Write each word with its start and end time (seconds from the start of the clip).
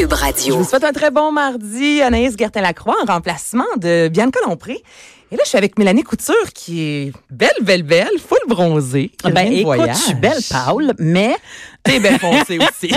Cube 0.00 0.14
Je 0.46 0.52
vous 0.52 0.64
souhaite 0.64 0.84
un 0.84 0.92
très 0.92 1.10
bon 1.10 1.30
mardi. 1.30 2.00
Anaïs 2.00 2.34
Gertin-Lacroix 2.34 2.96
en 3.02 3.12
remplacement 3.12 3.66
de 3.76 4.08
Bianca 4.08 4.40
Lompré. 4.46 4.82
Et 5.30 5.36
là, 5.36 5.42
je 5.44 5.48
suis 5.50 5.58
avec 5.58 5.78
Mélanie 5.78 6.04
Couture 6.04 6.54
qui 6.54 6.80
est 6.80 7.12
belle, 7.28 7.50
belle, 7.60 7.82
belle, 7.82 8.08
full 8.18 8.38
bronzée. 8.48 9.10
qui 9.22 9.30
Ben 9.30 9.52
écoute, 9.52 9.76
voyage. 9.76 9.96
je 9.98 10.02
suis 10.02 10.14
belle, 10.14 10.38
Paul, 10.50 10.94
mais 10.98 11.36
T'es 11.82 12.00
belle 12.00 12.18
foncée 12.18 12.58
aussi. 12.82 12.94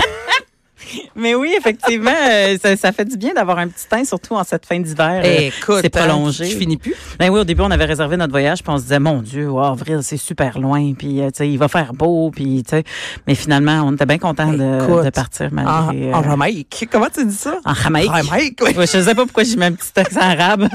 Mais 1.16 1.34
oui, 1.34 1.54
effectivement, 1.58 2.10
euh, 2.30 2.56
ça, 2.62 2.76
ça 2.76 2.92
fait 2.92 3.04
du 3.04 3.16
bien 3.16 3.32
d'avoir 3.34 3.58
un 3.58 3.68
petit 3.68 3.86
teint, 3.88 4.04
surtout 4.04 4.34
en 4.34 4.44
cette 4.44 4.66
fin 4.66 4.78
d'hiver. 4.80 5.22
euh, 5.24 5.50
Écoute, 5.58 5.78
c'est 5.82 5.88
prolongé. 5.90 6.44
hein, 6.44 6.48
Je 6.50 6.56
finis 6.56 6.76
plus. 6.76 6.94
Ben 7.18 7.30
oui, 7.30 7.40
au 7.40 7.44
début, 7.44 7.62
on 7.62 7.70
avait 7.70 7.84
réservé 7.84 8.16
notre 8.16 8.32
voyage, 8.32 8.62
puis 8.62 8.70
on 8.72 8.76
se 8.78 8.82
disait, 8.82 8.98
mon 9.00 9.22
Dieu, 9.22 9.48
wow, 9.48 9.64
avril, 9.64 9.98
c'est 10.02 10.16
super 10.16 10.58
loin, 10.58 10.92
puis 10.94 11.20
euh, 11.20 11.26
tu 11.26 11.38
sais, 11.38 11.48
il 11.50 11.58
va 11.58 11.68
faire 11.68 11.92
beau, 11.94 12.30
puis 12.30 12.62
tu 12.62 12.70
sais, 12.70 12.84
mais 13.26 13.34
finalement, 13.34 13.82
on 13.84 13.92
était 13.92 14.06
bien 14.06 14.18
content 14.18 14.52
de, 14.52 15.10
partir 15.10 15.46
En, 15.46 15.54
malgré. 15.54 16.12
en 16.14 16.20
euh, 16.20 16.24
Jamaïque. 16.24 16.88
Comment 16.90 17.08
tu 17.14 17.24
dis 17.24 17.34
ça? 17.34 17.58
en 17.64 17.74
Jamaïque. 17.74 18.10
En 18.10 18.22
Jamaïque, 18.22 18.58
oui. 18.62 18.74
Ouais, 18.76 18.86
je 18.86 19.00
sais 19.00 19.14
pas 19.14 19.24
pourquoi 19.24 19.44
j'ai 19.44 19.56
mis 19.56 19.64
un 19.64 19.72
petit 19.72 19.90
accent 19.96 20.20
arabe. 20.20 20.68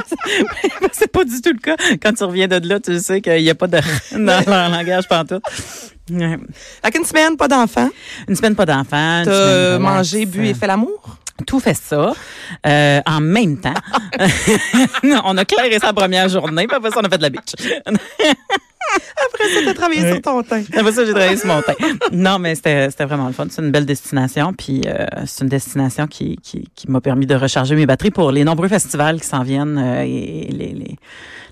c'est 0.92 1.12
pas 1.12 1.23
du 1.23 1.42
tout 1.42 1.52
le 1.54 1.60
cas. 1.60 1.76
Quand 2.02 2.14
tu 2.14 2.23
reviens 2.23 2.48
de 2.48 2.68
là, 2.68 2.80
tu 2.80 3.00
sais 3.00 3.22
qu'il 3.22 3.42
n'y 3.42 3.50
a 3.50 3.56
pas 3.56 3.68
de 3.68 3.80
dans 4.14 4.44
leur 4.48 4.70
langage 4.70 5.08
pantoute. 5.08 5.44
Ouais. 6.10 6.38
Fait 6.84 6.92
qu'une 6.92 7.06
semaine, 7.06 7.38
pas 7.38 7.48
d'enfant? 7.48 7.90
Une 8.28 8.36
semaine 8.36 8.56
pas 8.56 8.66
d'enfant. 8.66 9.22
T'as 9.26 9.80
mangé, 9.80 10.26
bu 10.26 10.46
et 10.48 10.54
fait 10.54 10.68
l'amour? 10.68 11.18
Tout 11.48 11.60
fait 11.60 11.74
ça 11.74 12.14
euh, 12.68 13.02
en 13.06 13.22
même 13.22 13.60
temps. 13.60 13.74
on 15.24 15.38
a 15.38 15.46
clairé 15.46 15.80
sa 15.80 15.94
première 15.94 16.28
journée, 16.28 16.68
puis 16.68 16.76
après 16.76 16.92
ça, 16.92 16.98
on 17.00 17.06
a 17.06 17.10
fait 17.10 17.18
de 17.18 17.24
la 17.24 17.30
beach. 17.30 17.54
Après 18.92 19.50
ça, 19.54 19.60
t'as 19.66 19.74
travaillé 19.74 20.12
sur 20.12 20.22
ton 20.22 20.42
teint. 20.42 20.64
Après 20.76 20.92
ça, 20.92 21.06
j'ai 21.06 21.12
travaillé 21.12 21.38
sur 21.38 21.48
mon 21.48 21.62
teint. 21.62 21.76
Non, 22.12 22.40
mais 22.40 22.56
c'était 22.56 22.90
c'était 22.90 23.06
vraiment 23.06 23.28
le 23.28 23.34
fun. 23.34 23.46
C'est 23.50 23.62
une 23.62 23.72
belle 23.72 23.86
destination, 23.86 24.54
puis 24.54 24.82
euh, 24.88 25.06
c'est 25.26 25.44
une 25.44 25.50
destination 25.50 26.08
qui, 26.08 26.38
qui, 26.38 26.68
qui 26.73 26.90
m'a 26.90 27.02
permis 27.02 27.28
de 27.28 27.36
recharger 27.36 27.76
mes 27.76 27.86
batteries 27.86 28.12
pour 28.12 28.32
les 28.32 28.44
nombreux 28.44 28.68
festivals 28.68 29.22
qui 29.22 29.28
s'en 29.28 29.44
viennent 29.44 29.78
euh, 29.78 30.02
et 30.02 30.48
les, 30.52 30.73
les, 30.73 30.96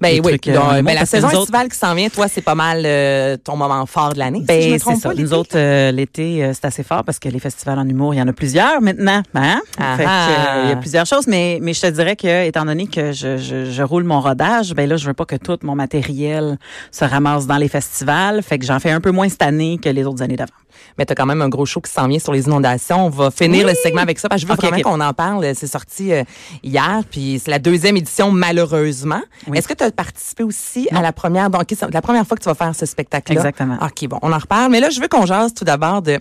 Ben 0.02 0.14
oui, 0.24 0.32
trucs, 0.34 0.48
euh, 0.50 0.54
donc, 0.54 0.84
ben, 0.86 0.94
la 0.96 1.06
saison 1.06 1.28
autres- 1.28 1.40
estivale 1.42 1.70
qui 1.70 1.78
s'en 1.78 1.94
vient, 1.96 2.10
toi, 2.10 2.28
c'est 2.28 2.42
pas 2.42 2.56
mal 2.56 2.84
euh, 2.86 3.38
ton 3.38 3.56
moment 3.56 3.86
fort 3.86 4.14
de 4.14 4.20
l'année. 4.20 4.42
Ben, 4.44 4.62
si 4.62 4.80
c'est 4.80 4.96
ça. 4.96 5.10
pas, 5.10 5.16
Nous 5.16 5.34
autres, 5.34 5.56
euh, 5.58 5.92
l'été, 5.92 6.44
euh, 6.44 6.52
c'est 6.54 6.66
assez 6.66 6.84
fort 6.84 7.04
parce 7.04 7.20
que 7.20 7.30
les 7.30 7.40
festivals 7.40 7.80
en 7.80 7.88
humour, 7.88 8.14
il 8.14 8.18
y 8.18 8.22
en 8.22 8.28
a 8.28 8.34
plusieurs 8.34 8.82
maintenant. 8.82 9.22
Hein? 9.36 9.62
Ah 9.80 9.98
Fait 9.98 10.04
que, 10.04 10.10
ah. 10.10 10.28
euh, 10.30 10.62
il 10.66 10.70
y 10.70 10.74
a 10.74 10.76
plusieurs 10.78 11.06
choses, 11.06 11.28
mais, 11.28 11.60
mais 11.62 11.74
je 11.74 11.82
te 11.82 11.88
dirais 11.88 12.16
que, 12.16 12.46
étant 12.46 12.66
donné 12.66 12.88
que 12.88 13.12
je, 13.12 13.38
je, 13.38 13.66
je 13.72 13.84
roule 13.84 14.04
mon 14.04 14.22
rodage, 14.22 14.74
ben 14.74 14.88
là, 14.88 14.98
je 14.98 15.08
veux 15.08 15.14
pas 15.14 15.26
que 15.26 15.36
tout 15.36 15.58
mon 15.64 15.76
matériel 15.76 16.58
se 16.92 17.06
ramasse 17.06 17.48
dans 17.48 17.58
les 17.58 17.68
festivals. 17.70 18.42
Fait 18.44 18.60
que 18.60 18.66
j'en 18.66 18.80
fais 18.80 18.92
un 18.92 19.02
peu 19.02 19.12
moins 19.12 19.30
cette 19.30 19.42
année 19.42 19.80
que 19.82 19.90
les 19.90 20.04
autres 20.06 20.22
années 20.22 20.36
d'avant. 20.36 20.52
Mais 20.98 21.06
t'as 21.06 21.16
quand 21.16 21.26
même 21.26 21.42
un 21.42 21.50
gros 21.50 21.66
show 21.66 21.82
qui 21.82 21.92
s'en 21.92 22.08
vient 22.08 22.20
sur 22.20 22.34
les 22.34 22.46
inondations. 22.46 23.06
On 23.06 23.10
va 23.10 23.32
finir 23.32 23.68
le 23.68 23.74
segment 23.74 24.02
avec 24.02 24.20
ça 24.20 24.30
parce 24.30 24.42
que 24.42 24.48
je 24.48 24.52
veux 24.52 24.58
Ok, 24.58 24.66
vraiment 24.66 24.92
qu'on 24.92 25.02
en 25.02 25.14
parle. 25.14 25.54
C'est 25.56 25.68
sorti 25.68 26.12
euh, 26.14 26.24
hier, 26.64 27.02
puis 27.10 27.42
c'est 27.44 27.52
la 27.52 27.60
deuxième 27.60 27.98
édition 27.98 28.32
malheureusement. 28.32 29.22
Oui. 29.48 29.58
Est-ce 29.58 29.68
que 29.68 29.74
tu 29.74 29.84
as 29.84 29.92
participé 29.92 30.44
aussi 30.44 30.88
à 30.92 31.02
la 31.02 31.14
première? 31.14 31.50
Donc 31.50 31.72
la 31.92 32.02
première 32.02 32.26
fois 32.26 32.38
que 32.38 32.44
tu 32.44 32.50
vas 32.50 32.56
faire 32.56 32.76
ce 32.76 32.86
spectacle-là? 32.86 33.40
Exactement. 33.40 33.78
OK, 33.82 34.08
bon, 34.08 34.20
on 34.22 34.32
en 34.32 34.38
reparle. 34.38 34.72
Mais 34.72 34.80
là, 34.80 34.90
je 34.90 35.00
veux 35.00 35.08
qu'on 35.08 35.26
jase 35.26 35.54
tout 35.54 35.66
d'abord 35.66 36.02
de 36.02 36.20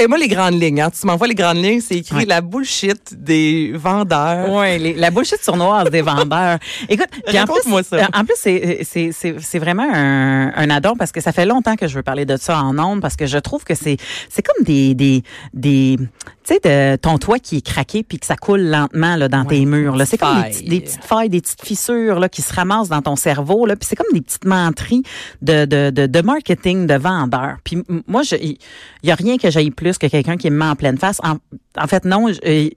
et 0.00 0.06
moi, 0.06 0.18
les 0.18 0.28
grandes 0.28 0.60
lignes, 0.60 0.80
hein. 0.80 0.90
tu 0.90 1.06
m'envoies 1.06 1.28
les 1.28 1.34
grandes 1.34 1.58
lignes, 1.62 1.80
c'est 1.80 1.96
écrit 1.96 2.16
Ouais. 2.16 2.24
la 2.26 2.40
bullshit 2.40 3.14
des 3.14 3.72
vendeurs. 3.74 4.48
Oui, 4.50 4.94
la 4.94 5.10
bullshit 5.10 5.42
sournoise 5.42 5.90
des 5.90 6.02
vendeurs. 6.02 6.58
Écoute, 6.88 7.08
en 7.28 7.44
plus, 7.46 7.82
ça. 7.84 7.96
euh, 7.96 8.04
en 8.14 8.24
plus 8.24 8.34
c'est 8.36 9.10
c'est 9.12 9.58
vraiment 9.58 9.86
un, 9.92 10.52
un 10.54 10.70
addon 10.70 10.94
parce 10.96 11.12
que 11.12 11.20
ça 11.20 11.32
fait 11.32 11.46
longtemps 11.46 11.76
que 11.76 11.86
je 11.86 11.94
veux 11.94 12.02
parler 12.02 12.24
de 12.24 12.36
ça 12.36 12.58
en 12.62 12.78
ondes 12.78 13.00
parce 13.00 13.16
que 13.16 13.26
je 13.26 13.38
trouve 13.38 13.64
que 13.64 13.74
c'est 13.74 13.96
comme 14.42 14.64
des 14.64 14.94
des 14.94 15.22
des 15.54 15.96
tu 16.44 16.54
sais 16.54 16.60
de 16.64 16.96
ton 16.96 17.18
toit 17.18 17.38
qui 17.38 17.58
est 17.58 17.66
craqué 17.66 18.02
puis 18.02 18.18
que 18.18 18.26
ça 18.26 18.36
coule 18.36 18.62
lentement 18.62 19.16
là 19.16 19.28
dans 19.28 19.44
tes 19.44 19.64
murs 19.66 19.96
c'est 20.06 20.18
comme 20.18 20.42
des, 20.64 20.80
petites 20.80 21.04
failles, 21.04 21.28
des 21.28 21.40
petites 21.40 21.64
fissures 21.64 22.18
là 22.18 22.28
qui 22.28 22.42
se 22.42 22.52
ramassent 22.52 22.88
dans 22.88 23.02
ton 23.02 23.16
cerveau 23.16 23.66
là, 23.66 23.76
puis 23.76 23.86
c'est 23.88 23.96
comme 23.96 24.12
des 24.12 24.20
petites 24.22 24.44
menteries 24.44 25.02
de 25.42 25.64
de 25.64 25.90
de, 25.90 26.06
de 26.06 26.20
marketing 26.22 26.86
de 26.86 26.94
vendeurs. 26.94 27.56
Puis 27.64 27.82
moi 28.06 28.22
il 28.40 28.56
y 29.02 29.10
a 29.10 29.14
rien 29.14 29.36
que 29.36 29.50
j'aille 29.50 29.70
plus 29.70 29.89
que 29.98 30.06
quelqu'un 30.06 30.36
qui 30.36 30.50
me 30.50 30.56
met 30.56 30.66
en 30.66 30.76
pleine 30.76 30.98
face. 30.98 31.20
En, 31.22 31.36
en 31.78 31.86
fait 31.86 32.04
non, 32.04 32.28
euh, 32.28 32.68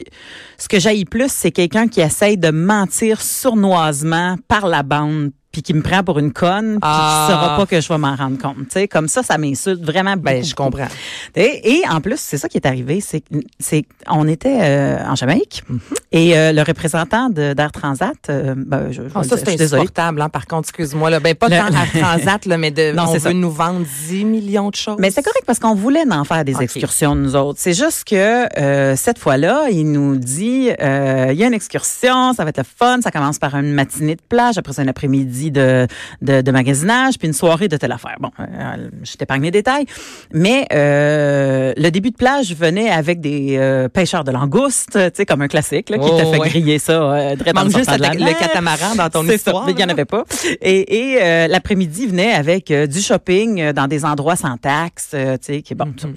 ce 0.57 0.67
que 0.67 0.79
j'aille 0.79 1.05
plus 1.05 1.31
c'est 1.31 1.51
quelqu'un 1.51 1.87
qui 1.87 2.01
essaye 2.01 2.37
de 2.37 2.49
mentir 2.49 3.21
sournoisement 3.21 4.37
par 4.47 4.67
la 4.67 4.83
bande 4.83 5.31
puis 5.53 5.61
qui 5.61 5.73
me 5.73 5.81
prend 5.81 6.03
pour 6.03 6.19
une 6.19 6.33
conne, 6.33 6.71
puis 6.73 6.79
Ah. 6.81 7.27
qui 7.27 7.33
saura 7.33 7.55
pas 7.57 7.65
que 7.65 7.79
je 7.79 7.87
vais 7.87 7.97
m'en 7.97 8.15
rendre 8.15 8.37
compte. 8.37 8.57
Tu 8.57 8.65
sais, 8.71 8.87
comme 8.89 9.07
ça, 9.07 9.23
ça 9.23 9.37
m'insulte 9.37 9.83
vraiment 9.85 10.13
beaucoup. 10.13 10.23
Ben, 10.25 10.43
je 10.43 10.53
comprends. 10.55 10.87
Et, 11.35 11.75
et 11.75 11.83
en 11.89 12.01
plus, 12.01 12.19
c'est 12.19 12.37
ça 12.37 12.49
qui 12.49 12.57
est 12.57 12.65
arrivé, 12.67 12.99
c'est 12.99 13.23
c'est 13.59 13.85
on 14.09 14.27
était 14.27 14.57
euh, 14.61 14.97
en 15.07 15.15
Jamaïque 15.15 15.63
Mm-hmm. 15.69 15.79
et 16.11 16.37
euh, 16.37 16.51
le 16.51 16.61
représentant 16.63 17.29
d'Air 17.29 17.71
Transat, 17.71 18.13
euh, 18.29 18.55
ben, 18.57 18.87
je, 18.91 18.95
je 18.95 19.01
vais 19.03 19.23
ça, 19.23 19.37
c'est 19.37 19.61
insupportable, 19.61 20.21
hein, 20.21 20.29
par 20.29 20.47
contre, 20.47 20.67
excuse-moi. 20.69 21.09
Là. 21.09 21.19
Ben, 21.19 21.35
pas 21.35 21.47
Le- 21.47 21.57
tant 21.57 21.65
à 21.65 21.85
Transat, 22.17 22.45
là, 22.47 22.57
mais 22.57 22.71
de, 22.71 22.91
Non, 22.95 23.03
on 23.03 23.07
c'est 23.07 23.19
veut 23.19 23.29
ça. 23.29 23.33
nous 23.33 23.51
vendre 23.51 23.85
10 24.09 24.25
millions 24.25 24.69
de 24.71 24.75
choses. 24.75 24.97
Mais 24.99 25.11
c'est 25.11 25.21
correct 25.21 25.43
parce 25.45 25.59
qu'on 25.59 25.75
voulait 25.75 26.03
en 26.11 26.23
faire 26.23 26.43
des 26.43 26.59
excursions 26.61 27.13
nous 27.15 27.35
autres. 27.35 27.59
C'est 27.61 27.73
juste 27.73 28.03
que 28.05 28.15
euh, 28.59 28.95
cette 28.95 29.19
fois-là, 29.19 29.67
il 29.69 29.91
nous 29.91 30.17
dit 30.17 30.69
euh, 30.81 31.29
il 31.31 31.37
y 31.37 31.43
a 31.43 31.47
une 31.47 31.53
excursion, 31.53 32.33
ça 32.33 32.43
va 32.43 32.49
être 32.49 32.57
le 32.57 32.63
fun, 32.63 32.99
ça 33.03 33.11
commence 33.11 33.37
par 33.39 33.55
une 33.55 33.71
matinée 33.73 34.15
de 34.15 34.21
plage, 34.27 34.57
après 34.57 34.73
ça 34.73 34.81
un 34.81 34.87
après-midi 34.87 35.42
de, 35.51 35.87
de 36.21 36.41
de 36.41 36.51
magasinage, 36.51 37.17
puis 37.17 37.27
une 37.27 37.33
soirée 37.33 37.67
de 37.67 37.77
telle 37.77 37.91
affaire. 37.91 38.17
Bon, 38.19 38.31
euh, 38.39 38.89
je 39.03 39.13
t'épargne 39.15 39.43
les 39.43 39.51
détails, 39.51 39.85
mais 40.33 40.65
euh, 40.73 41.73
le 41.77 41.89
début 41.89 42.11
de 42.11 42.15
plage 42.17 42.53
venait 42.55 42.89
avec 42.89 43.19
des 43.21 43.57
euh, 43.57 43.87
pêcheurs 43.89 44.23
de 44.23 44.31
langoustes, 44.31 44.91
tu 44.93 44.99
sais 45.13 45.25
comme 45.25 45.41
un 45.41 45.47
classique 45.47 45.89
là, 45.89 45.97
qui 45.97 46.07
Oh, 46.11 46.17
te 46.19 46.25
fait 46.25 46.37
ouais. 46.39 46.49
griller 46.49 46.79
ça 46.79 46.93
euh, 46.93 47.35
Manque 47.55 47.65
le 47.65 47.77
juste 47.77 47.97
la 47.97 48.13
le 48.13 48.39
catamaran 48.39 48.95
dans 48.95 49.09
ton 49.09 49.27
histoire. 49.27 49.69
il 49.69 49.79
y 49.79 49.83
en 49.83 49.89
avait 49.89 50.05
pas. 50.05 50.23
Et, 50.61 51.13
et 51.13 51.21
euh, 51.21 51.47
l'après-midi 51.47 52.07
venait 52.07 52.33
avec 52.33 52.71
euh, 52.71 52.87
du 52.87 52.99
shopping 53.01 53.61
euh, 53.61 53.73
dans 53.73 53.87
des 53.87 54.05
endroits 54.05 54.35
sans 54.35 54.57
taxes, 54.57 55.11
euh, 55.13 55.37
tu 55.37 55.53
sais, 55.53 55.61
qui 55.61 55.73
est 55.73 55.75
bon. 55.75 55.93
ça. 55.97 56.07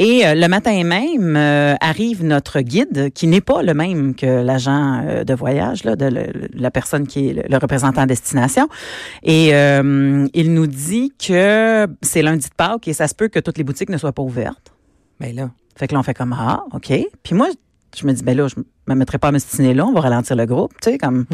Et 0.00 0.24
euh, 0.24 0.34
le 0.34 0.46
matin 0.48 0.84
même 0.84 1.36
euh, 1.36 1.74
arrive 1.80 2.24
notre 2.24 2.60
guide, 2.60 3.10
qui 3.12 3.26
n'est 3.26 3.40
pas 3.40 3.62
le 3.62 3.74
même 3.74 4.14
que 4.14 4.26
l'agent 4.42 5.02
euh, 5.04 5.24
de 5.24 5.34
voyage, 5.34 5.82
là, 5.84 5.96
de 5.96 6.06
le- 6.06 6.48
la 6.54 6.70
personne 6.70 7.06
qui 7.06 7.28
est 7.28 7.32
le, 7.34 7.42
le 7.48 7.56
représentant 7.58 8.06
destination. 8.06 8.68
Et 9.24 9.50
euh, 9.54 10.26
il 10.34 10.54
nous 10.54 10.66
dit 10.68 11.12
que 11.18 11.86
c'est 12.02 12.22
lundi 12.22 12.48
de 12.48 12.54
Pâques 12.54 12.86
et 12.88 12.92
ça 12.92 13.08
se 13.08 13.14
peut 13.14 13.28
que 13.28 13.40
toutes 13.40 13.58
les 13.58 13.64
boutiques 13.64 13.90
ne 13.90 13.98
soient 13.98 14.12
pas 14.12 14.22
ouvertes. 14.22 14.72
Ben 15.20 15.34
là. 15.34 15.50
Fait 15.76 15.88
que 15.88 15.94
là, 15.94 16.00
on 16.00 16.02
fait 16.04 16.14
comme, 16.14 16.32
ah, 16.32 16.62
OK. 16.72 16.92
Puis 17.22 17.34
moi, 17.34 17.48
je 17.96 18.06
me 18.06 18.12
dis, 18.12 18.22
ben 18.22 18.36
là, 18.36 18.46
je 18.48 18.54
me 18.88 18.94
mettrai 18.94 19.18
pas 19.18 19.28
à 19.28 19.32
me 19.32 19.38
stiner 19.38 19.74
là, 19.74 19.86
on 19.86 19.92
va 19.92 20.00
ralentir 20.00 20.36
le 20.36 20.46
groupe, 20.46 20.72
tu 20.82 20.90
sais, 20.90 20.98
comme. 20.98 21.24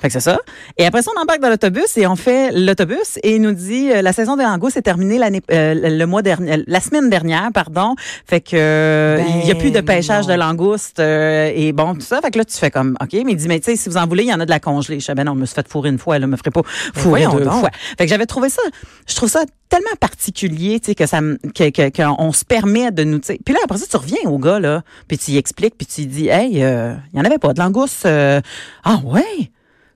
Fait 0.00 0.08
que 0.08 0.12
c'est 0.12 0.20
ça. 0.20 0.38
Et 0.78 0.86
après 0.86 1.02
ça, 1.02 1.10
on 1.16 1.20
embarque 1.20 1.40
dans 1.40 1.48
l'autobus 1.50 1.96
et 1.96 2.06
on 2.06 2.16
fait 2.16 2.50
l'autobus 2.52 3.18
et 3.22 3.36
il 3.36 3.42
nous 3.42 3.52
dit, 3.52 3.90
euh, 3.92 4.02
la 4.02 4.12
saison 4.12 4.36
des 4.36 4.44
langoustes 4.44 4.76
est 4.76 4.82
terminée 4.82 5.18
l'année, 5.18 5.40
euh, 5.52 5.74
le 5.74 6.04
mois 6.06 6.22
dernier, 6.22 6.62
la 6.66 6.80
semaine 6.80 7.10
dernière, 7.10 7.50
pardon. 7.52 7.94
Fait 8.26 8.40
que, 8.40 8.50
euh, 8.54 9.16
Ben 9.18 9.26
il 9.42 9.48
y 9.48 9.52
a 9.52 9.54
plus 9.54 9.70
de 9.70 9.80
pêchage 9.80 10.26
non. 10.26 10.34
de 10.34 10.38
langoustes 10.38 11.00
euh, 11.00 11.50
et 11.54 11.72
bon, 11.72 11.94
tout 11.94 12.00
ça. 12.00 12.20
Fait 12.20 12.30
que 12.30 12.38
là, 12.38 12.44
tu 12.44 12.56
fais 12.56 12.70
comme, 12.70 12.96
OK. 13.00 13.12
Mais 13.12 13.32
il 13.32 13.36
dit, 13.36 13.48
mais 13.48 13.60
tu 13.60 13.66
sais, 13.66 13.76
si 13.76 13.88
vous 13.88 13.96
en 13.96 14.06
voulez, 14.06 14.24
il 14.24 14.30
y 14.30 14.34
en 14.34 14.40
a 14.40 14.44
de 14.44 14.50
la 14.50 14.60
congelée. 14.60 15.00
Je 15.00 15.04
sais, 15.04 15.14
ben 15.14 15.24
non, 15.24 15.34
je 15.34 15.40
me 15.40 15.46
suis 15.46 15.54
fait 15.54 15.68
fourrer 15.68 15.90
une 15.90 15.98
fois, 15.98 16.18
là, 16.18 16.26
me 16.26 16.36
ferai 16.36 16.50
pas 16.50 16.62
fourrer 16.94 17.26
deux 17.26 17.44
fois. 17.44 17.70
Fait 17.98 18.04
que 18.04 18.08
j'avais 18.10 18.26
trouvé 18.26 18.48
ça, 18.48 18.62
je 19.06 19.14
trouve 19.14 19.28
ça 19.28 19.44
tellement 19.68 19.88
particulier, 19.98 20.78
tu 20.80 20.86
sais, 20.86 20.94
que 20.94 21.06
ça, 21.06 21.20
me- 21.20 21.36
que, 21.54 21.70
que, 21.70 21.90
qu'on 21.90 22.32
se 22.32 22.44
permet 22.44 22.90
de 22.92 23.02
nous, 23.04 23.18
tu 23.18 23.26
sais. 23.28 23.40
Puis 23.44 23.54
là, 23.54 23.60
après 23.64 23.78
ça, 23.78 23.86
tu 23.90 23.96
reviens 23.96 24.18
au 24.26 24.38
gars, 24.38 24.60
là, 24.60 24.82
puis 25.08 25.18
tu 25.18 25.32
y 25.32 25.36
expliques, 25.38 25.74
puis 25.76 25.86
tu 25.86 26.06
dis, 26.06 26.28
hey, 26.28 26.62
euh, 26.62 26.93
il 27.12 27.18
y 27.18 27.20
en 27.20 27.24
avait 27.24 27.38
pas 27.38 27.52
de 27.52 27.58
langoustes. 27.60 28.06
euh, 28.06 28.40
ah 28.84 29.00
ouais? 29.04 29.50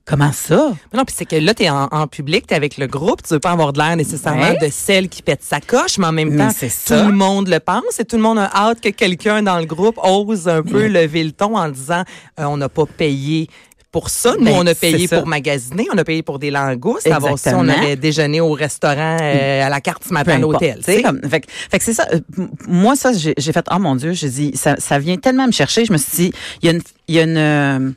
Comment 0.05 0.31
ça? 0.31 0.71
Mais 0.91 0.97
Non, 0.97 1.05
puis 1.05 1.13
c'est 1.15 1.25
que 1.25 1.35
là, 1.35 1.53
tu 1.53 1.63
es 1.63 1.69
en, 1.69 1.83
en 1.91 2.07
public, 2.07 2.47
tu 2.47 2.53
es 2.55 2.57
avec 2.57 2.77
le 2.77 2.87
groupe, 2.87 3.21
tu 3.21 3.31
veux 3.35 3.39
pas 3.39 3.51
avoir 3.51 3.73
de 3.73 3.77
l'air 3.77 3.95
nécessairement 3.95 4.41
Ouais. 4.49 4.57
de 4.57 4.67
celle 4.71 5.07
qui 5.07 5.21
pète 5.21 5.43
sa 5.43 5.61
coche, 5.61 5.99
mais 5.99 6.07
en 6.07 6.11
même 6.11 6.29
Mais 6.31 6.47
temps, 6.47 6.53
tout 6.87 6.93
le 7.07 7.11
monde 7.11 7.47
le 7.47 7.59
pense 7.59 7.99
et 7.99 8.05
tout 8.05 8.15
le 8.15 8.23
monde 8.23 8.39
a 8.39 8.49
hâte 8.55 8.81
que 8.81 8.89
quelqu'un 8.89 9.43
dans 9.43 9.59
le 9.59 9.65
groupe 9.65 9.99
ose 10.03 10.47
un 10.47 10.63
peu 10.63 10.87
lever 10.87 11.23
le 11.23 11.31
ton 11.31 11.55
en 11.55 11.69
disant 11.69 12.03
euh, 12.39 12.45
on 12.45 12.57
n'a 12.57 12.69
pas 12.69 12.85
payé 12.87 13.49
pour 13.91 14.09
ça. 14.09 14.35
Nous, 14.37 14.45
Ben, 14.45 14.53
on 14.55 14.67
a 14.67 14.75
payé 14.75 15.07
c'est 15.07 15.17
pour 15.17 15.27
magasiner, 15.27 15.87
on 15.93 15.97
a 15.97 16.03
payé 16.03 16.21
pour 16.21 16.37
des 16.39 16.51
langoustes. 16.51 17.07
Avant 17.07 17.35
ça, 17.37 17.57
on 17.57 17.67
avait 17.67 17.95
déjeuné 17.95 18.39
au 18.41 18.51
restaurant 18.51 19.17
euh, 19.21 19.65
à 19.65 19.69
la 19.69 19.81
carte 19.81 20.03
ce 20.07 20.13
matin 20.13 20.33
à 20.33 20.37
l'hôtel. 20.37 20.79
sais. 20.83 21.01
comme, 21.01 21.21
fait, 21.27 21.41
que- 21.41 21.47
fait 21.51 21.81
c'est 21.81 21.93
ça. 21.93 22.07
euh, 22.13 22.19
moi, 22.67 22.95
ça, 22.95 23.11
j'ai 23.13 23.33
fait, 23.51 23.65
oh 23.71 23.79
mon 23.79 23.95
Dieu, 23.95 24.13
j'ai 24.13 24.29
dit, 24.29 24.51
ça, 24.55 24.75
ça 24.77 24.99
vient 24.99 25.17
tellement 25.17 25.47
me 25.47 25.51
chercher. 25.51 25.85
Je 25.85 25.91
me 25.93 25.97
suis 25.97 26.15
dit, 26.29 26.33
il 26.61 26.65
y 26.67 26.69
a 26.69 26.73
une, 26.73 26.81
il 27.07 27.15
y 27.15 27.19
a 27.19 27.23
une, 27.23 27.95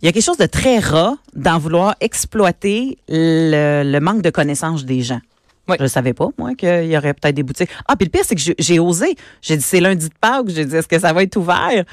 il 0.00 0.06
y 0.06 0.08
a 0.08 0.12
quelque 0.12 0.24
chose 0.24 0.38
de 0.38 0.46
très 0.46 0.78
rat 0.78 1.16
d'en 1.34 1.58
vouloir 1.58 1.94
exploiter 2.00 2.98
le, 3.08 3.82
le 3.84 4.00
manque 4.00 4.22
de 4.22 4.30
connaissance 4.30 4.84
des 4.84 5.02
gens. 5.02 5.20
Oui. 5.68 5.76
Je 5.78 5.86
savais 5.86 6.14
pas, 6.14 6.28
moi, 6.38 6.54
qu'il 6.54 6.86
y 6.86 6.96
aurait 6.96 7.12
peut-être 7.12 7.34
des 7.34 7.42
boutiques. 7.42 7.68
Ah, 7.86 7.94
puis 7.96 8.06
le 8.06 8.10
pire, 8.10 8.22
c'est 8.24 8.34
que 8.34 8.40
j'ai- 8.40 8.54
j'ai 8.58 8.78
osé. 8.78 9.16
J'ai 9.42 9.56
dit, 9.58 9.62
c'est 9.62 9.80
lundi 9.80 10.08
de 10.08 10.14
Pâques. 10.18 10.46
J'ai 10.48 10.64
dit, 10.64 10.74
est-ce 10.76 10.88
que 10.88 10.98
ça 10.98 11.12
va 11.12 11.22
être 11.22 11.36
ouvert? 11.36 11.84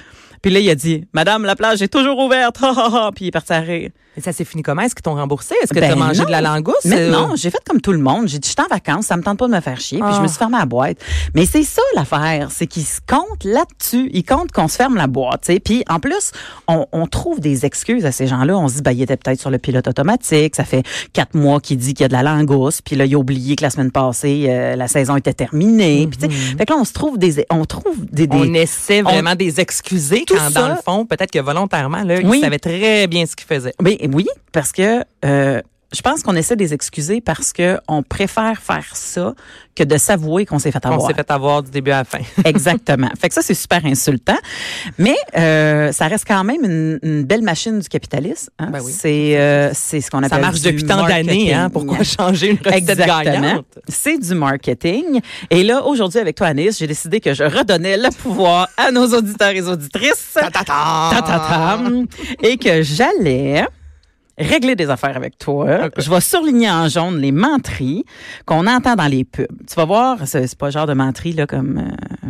Puis 0.45 0.53
là, 0.53 0.59
il 0.59 0.69
a 0.69 0.75
dit, 0.75 1.07
Madame, 1.11 1.43
la 1.43 1.55
plage 1.55 1.81
est 1.81 1.87
toujours 1.87 2.19
ouverte. 2.19 2.57
Puis 3.15 3.25
il 3.25 3.27
est 3.29 3.31
parti 3.31 3.51
à 3.51 3.61
rire. 3.61 3.89
Et 4.17 4.21
ça 4.21 4.31
s'est 4.31 4.45
fini 4.45 4.63
comment? 4.63 4.81
Est-ce 4.81 4.95
qu'ils 4.95 5.03
t'ont 5.03 5.15
remboursé? 5.15 5.55
Est-ce 5.63 5.73
que 5.73 5.79
Ben 5.79 5.87
tu 5.87 5.93
as 5.93 5.95
mangé 5.95 6.19
non. 6.19 6.25
de 6.25 6.31
la 6.31 6.41
langouste? 6.41 6.85
Mais 6.85 7.09
non, 7.09 7.31
j'ai 7.35 7.49
fait 7.49 7.59
comme 7.67 7.81
tout 7.81 7.91
le 7.91 7.97
monde. 7.99 8.27
J'ai 8.27 8.39
dit, 8.39 8.47
je 8.47 8.53
suis 8.53 8.65
en 8.65 8.73
vacances, 8.73 9.07
ça 9.07 9.17
me 9.17 9.23
tente 9.23 9.37
pas 9.39 9.47
de 9.47 9.51
me 9.53 9.59
faire 9.59 9.79
chier. 9.79 9.99
Puis 9.99 10.07
Ah. 10.09 10.15
je 10.17 10.21
me 10.21 10.27
suis 10.27 10.37
fermé 10.37 10.57
la 10.57 10.65
boîte. 10.65 10.97
Mais 11.33 11.45
c'est 11.45 11.63
ça 11.63 11.81
l'affaire, 11.95 12.49
c'est 12.51 12.67
qu'ils 12.67 12.83
se 12.85 12.99
comptent 13.07 13.43
là-dessus. 13.43 14.09
Ils 14.13 14.23
comptent 14.23 14.51
qu'on 14.51 14.67
se 14.67 14.75
ferme 14.77 14.95
la 14.95 15.07
boîte. 15.07 15.41
tu 15.45 15.53
sais. 15.53 15.59
Puis 15.59 15.83
en 15.89 15.99
plus, 15.99 16.31
on, 16.67 16.85
on 16.91 17.07
trouve 17.07 17.39
des 17.39 17.65
excuses 17.65 18.05
à 18.05 18.11
ces 18.11 18.27
gens-là. 18.27 18.57
On 18.57 18.67
se 18.67 18.75
dit, 18.75 18.81
ben, 18.81 18.91
il 18.91 19.01
était 19.01 19.17
peut-être 19.17 19.39
sur 19.39 19.49
le 19.49 19.57
pilote 19.57 19.87
automatique. 19.87 20.55
Ça 20.55 20.63
fait 20.63 20.83
quatre 21.13 21.35
mois 21.35 21.59
qu'il 21.59 21.77
dit 21.77 21.93
qu'il 21.93 22.03
y 22.03 22.05
a 22.05 22.07
de 22.07 22.13
la 22.13 22.23
langouste. 22.23 22.81
Puis 22.85 22.95
là, 22.95 23.05
il 23.05 23.13
a 23.15 23.17
oublié 23.17 23.55
que 23.55 23.63
la 23.63 23.69
semaine 23.69 23.91
passée, 23.91 24.45
euh, 24.47 24.75
la 24.75 24.87
saison 24.87 25.17
était 25.17 25.33
terminée. 25.33 26.07
Puis 26.07 26.17
tu 26.17 26.25
sais, 26.33 26.55
fait 26.57 26.65
que 26.65 26.73
là, 26.73 26.79
on 26.79 26.85
se 26.85 26.93
trouve 26.93 27.17
des, 27.17 27.45
on 27.49 27.65
trouve 27.65 28.05
des, 28.05 28.27
des- 28.27 28.37
On 28.37 28.53
essaie 28.53 29.01
vraiment 29.01 29.35
des 29.35 29.59
Tout 30.25 30.35
quand, 30.35 30.49
ça- 30.51 30.61
dans 30.61 30.69
le 30.69 30.75
fond, 30.83 31.05
peut-être 31.05 31.31
que 31.31 31.39
volontairement, 31.39 32.03
là, 32.03 32.15
Oui. 32.23 32.37
ils 32.39 32.41
savaient 32.41 32.59
très 32.59 33.07
bien 33.07 33.25
ce 33.25 33.35
qu'ils 33.35 33.47
faisaient. 33.47 33.73
Ben, 34.07 34.15
oui, 34.15 34.25
parce 34.51 34.71
que 34.71 35.03
euh, 35.25 35.61
je 35.93 36.01
pense 36.01 36.23
qu'on 36.23 36.35
essaie 36.35 36.55
de 36.57 36.61
les 36.63 36.73
excuser 36.73 37.21
parce 37.21 37.53
que 37.53 37.77
on 37.87 38.03
préfère 38.03 38.59
faire 38.59 38.95
ça 38.95 39.33
que 39.75 39.83
de 39.83 39.97
s'avouer 39.97 40.45
qu'on 40.45 40.59
s'est 40.59 40.71
fait 40.71 40.81
On 40.85 40.89
avoir. 40.91 41.07
s'est 41.07 41.13
fait 41.13 41.31
avoir 41.31 41.63
du 41.63 41.71
début 41.71 41.91
à 41.91 41.97
la 41.99 42.03
fin. 42.03 42.19
Exactement. 42.45 43.09
fait 43.19 43.29
que 43.29 43.33
ça, 43.33 43.41
c'est 43.41 43.53
super 43.53 43.85
insultant. 43.85 44.35
Mais 44.97 45.15
euh, 45.37 45.91
ça 45.93 46.07
reste 46.07 46.25
quand 46.27 46.43
même 46.43 46.63
une, 46.65 46.99
une 47.01 47.23
belle 47.23 47.43
machine 47.43 47.79
du 47.79 47.87
capitalisme. 47.87 48.49
hein. 48.59 48.69
Ben 48.71 48.81
oui. 48.83 48.91
C'est 48.93 49.37
euh, 49.39 49.69
c'est 49.73 50.01
ce 50.01 50.09
qu'on 50.11 50.17
appelle 50.19 50.29
Ça 50.31 50.39
marche 50.39 50.59
du 50.61 50.71
depuis 50.71 50.83
tant 50.85 51.05
d'années, 51.07 51.53
hein? 51.53 51.69
Pourquoi 51.69 52.03
changer 52.03 52.49
une 52.51 52.57
recette 52.57 52.73
Exactement. 52.73 53.21
gagnante? 53.23 53.65
C'est 53.87 54.17
du 54.17 54.33
marketing. 54.35 55.21
Et 55.49 55.63
là, 55.63 55.85
aujourd'hui, 55.85 56.19
avec 56.19 56.35
toi, 56.35 56.47
Anis, 56.47 56.77
j'ai 56.77 56.87
décidé 56.87 57.21
que 57.21 57.33
je 57.33 57.43
redonnais 57.43 57.95
le 57.97 58.09
pouvoir 58.17 58.67
à 58.75 58.91
nos 58.91 59.07
auditeurs 59.13 59.51
et 59.51 59.61
auditrices. 59.61 60.31
Ta-ta-ta! 60.33 61.11
Ta-ta-tam. 61.11 62.05
et 62.41 62.57
que 62.57 62.81
j'allais 62.81 63.65
régler 64.37 64.75
des 64.75 64.89
affaires 64.89 65.15
avec 65.15 65.37
toi. 65.37 65.89
Je 65.97 66.09
vais 66.09 66.21
surligner 66.21 66.69
en 66.69 66.87
jaune 66.87 67.19
les 67.19 67.31
menteries 67.31 68.03
qu'on 68.45 68.67
entend 68.67 68.95
dans 68.95 69.07
les 69.07 69.23
pubs. 69.23 69.47
Tu 69.67 69.75
vas 69.75 69.85
voir, 69.85 70.17
c'est 70.25 70.55
pas 70.57 70.67
le 70.67 70.71
genre 70.71 70.87
de 70.87 70.93
menterie 70.93 71.33
là 71.33 71.47
comme 71.47 71.77
euh, 71.77 72.29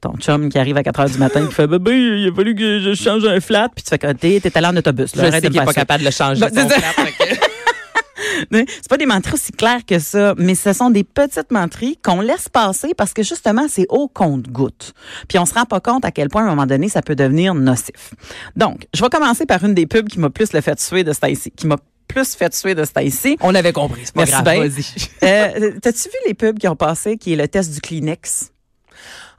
ton 0.00 0.14
chum 0.18 0.48
qui 0.48 0.58
arrive 0.58 0.76
à 0.76 0.82
4 0.82 1.00
heures 1.00 1.10
du 1.10 1.18
matin 1.18 1.46
qui 1.46 1.52
fait 1.52 1.66
bébé, 1.66 1.92
il 1.92 2.28
a 2.28 2.34
fallu 2.34 2.54
que 2.54 2.80
je 2.80 2.94
change 2.94 3.24
un 3.26 3.40
flat 3.40 3.68
puis 3.74 3.84
tu 3.84 3.90
fais 3.90 3.98
que 3.98 4.12
t'es 4.12 4.40
t'es 4.40 4.56
allé 4.56 4.68
en 4.68 4.76
autobus. 4.76 5.12
Je 5.14 5.30
sais 5.30 5.40
qu'il 5.40 5.52
n'est 5.52 5.64
pas 5.64 5.72
capable 5.72 6.00
de 6.00 6.06
le 6.06 6.12
changer. 6.12 6.40
Ben, 6.40 6.68
c'est 8.40 8.50
Mais 8.50 8.66
C'est 8.80 8.88
pas 8.88 8.96
des 8.96 9.06
menteries 9.06 9.34
aussi 9.34 9.52
claires 9.52 9.84
que 9.86 9.98
ça, 9.98 10.34
mais 10.36 10.54
ce 10.54 10.72
sont 10.72 10.90
des 10.90 11.04
petites 11.04 11.50
menteries 11.50 11.98
qu'on 12.02 12.20
laisse 12.20 12.48
passer 12.48 12.92
parce 12.96 13.12
que 13.12 13.22
justement, 13.22 13.66
c'est 13.68 13.86
au 13.88 14.08
compte-goutte. 14.08 14.94
Puis 15.28 15.38
on 15.38 15.46
se 15.46 15.54
rend 15.54 15.64
pas 15.64 15.80
compte 15.80 16.04
à 16.04 16.10
quel 16.10 16.28
point, 16.28 16.42
à 16.42 16.46
un 16.46 16.50
moment 16.50 16.66
donné, 16.66 16.88
ça 16.88 17.02
peut 17.02 17.16
devenir 17.16 17.54
nocif. 17.54 18.14
Donc, 18.56 18.86
je 18.94 19.02
vais 19.02 19.08
commencer 19.08 19.46
par 19.46 19.64
une 19.64 19.74
des 19.74 19.86
pubs 19.86 20.08
qui 20.08 20.18
m'a 20.18 20.30
plus 20.30 20.52
le 20.52 20.60
fait 20.60 20.80
suer 20.80 21.04
de 21.04 21.12
Stacy, 21.12 21.50
qui 21.50 21.66
m'a 21.66 21.76
plus 22.08 22.34
fait 22.34 22.52
suer 22.54 22.74
de 22.74 22.84
Stacy. 22.84 23.36
On 23.40 23.54
avait 23.54 23.72
compris, 23.72 24.02
c'est 24.04 24.14
pas 24.14 24.24
Merci 24.24 24.42
grave. 24.42 24.68
Vas-y. 24.68 24.84
Euh, 25.22 25.72
T'as-tu 25.80 26.08
vu 26.08 26.16
les 26.26 26.34
pubs 26.34 26.58
qui 26.58 26.66
ont 26.68 26.76
passé, 26.76 27.16
qui 27.16 27.32
est 27.32 27.36
le 27.36 27.46
test 27.46 27.72
du 27.72 27.80
Kleenex? 27.80 28.50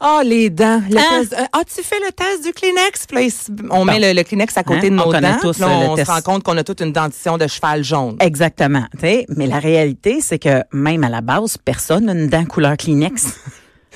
Ah, 0.04 0.22
les 0.26 0.50
dents. 0.50 0.82
Le 0.90 0.98
Hein? 0.98 1.20
test- 1.22 1.36
Ah, 1.54 1.62
tu 1.64 1.84
fais 1.84 2.00
le 2.00 2.12
test 2.12 2.44
du 2.44 2.52
Kleenex? 2.54 3.06
Puis 3.08 3.16
là, 3.18 3.22
il- 3.22 3.68
on 3.70 3.86
met 3.86 4.00
le, 4.00 4.14
le 4.18 4.24
Kleenex 4.24 4.58
à 4.58 4.64
côté 4.64 4.88
Hein? 4.88 4.90
de 4.90 4.94
On 4.96 5.06
nos 5.06 5.12
connaît 5.12 5.32
dents. 5.34 5.38
tous, 5.42 5.60
là, 5.60 5.68
on 5.70 5.96
se 5.96 6.02
rend 6.04 6.22
compte 6.22 6.42
qu'on 6.44 6.58
a 6.58 6.64
toute 6.64 6.82
une 6.82 6.92
dentition 6.92 7.38
de 7.38 7.46
cheval 7.46 7.84
jaune. 7.84 8.18
Exactement. 8.20 8.86
Mais 9.02 9.26
la 9.48 9.60
réalité, 9.60 10.20
c'est 10.22 10.40
que 10.40 10.64
même 10.74 11.04
à 11.04 11.10
la 11.10 11.22
base, 11.22 11.58
personne 11.64 12.06
n'a 12.06 12.14
une 12.14 12.28
dent 12.30 12.46
couleur 12.46 12.78
Kleenex. 12.78 13.28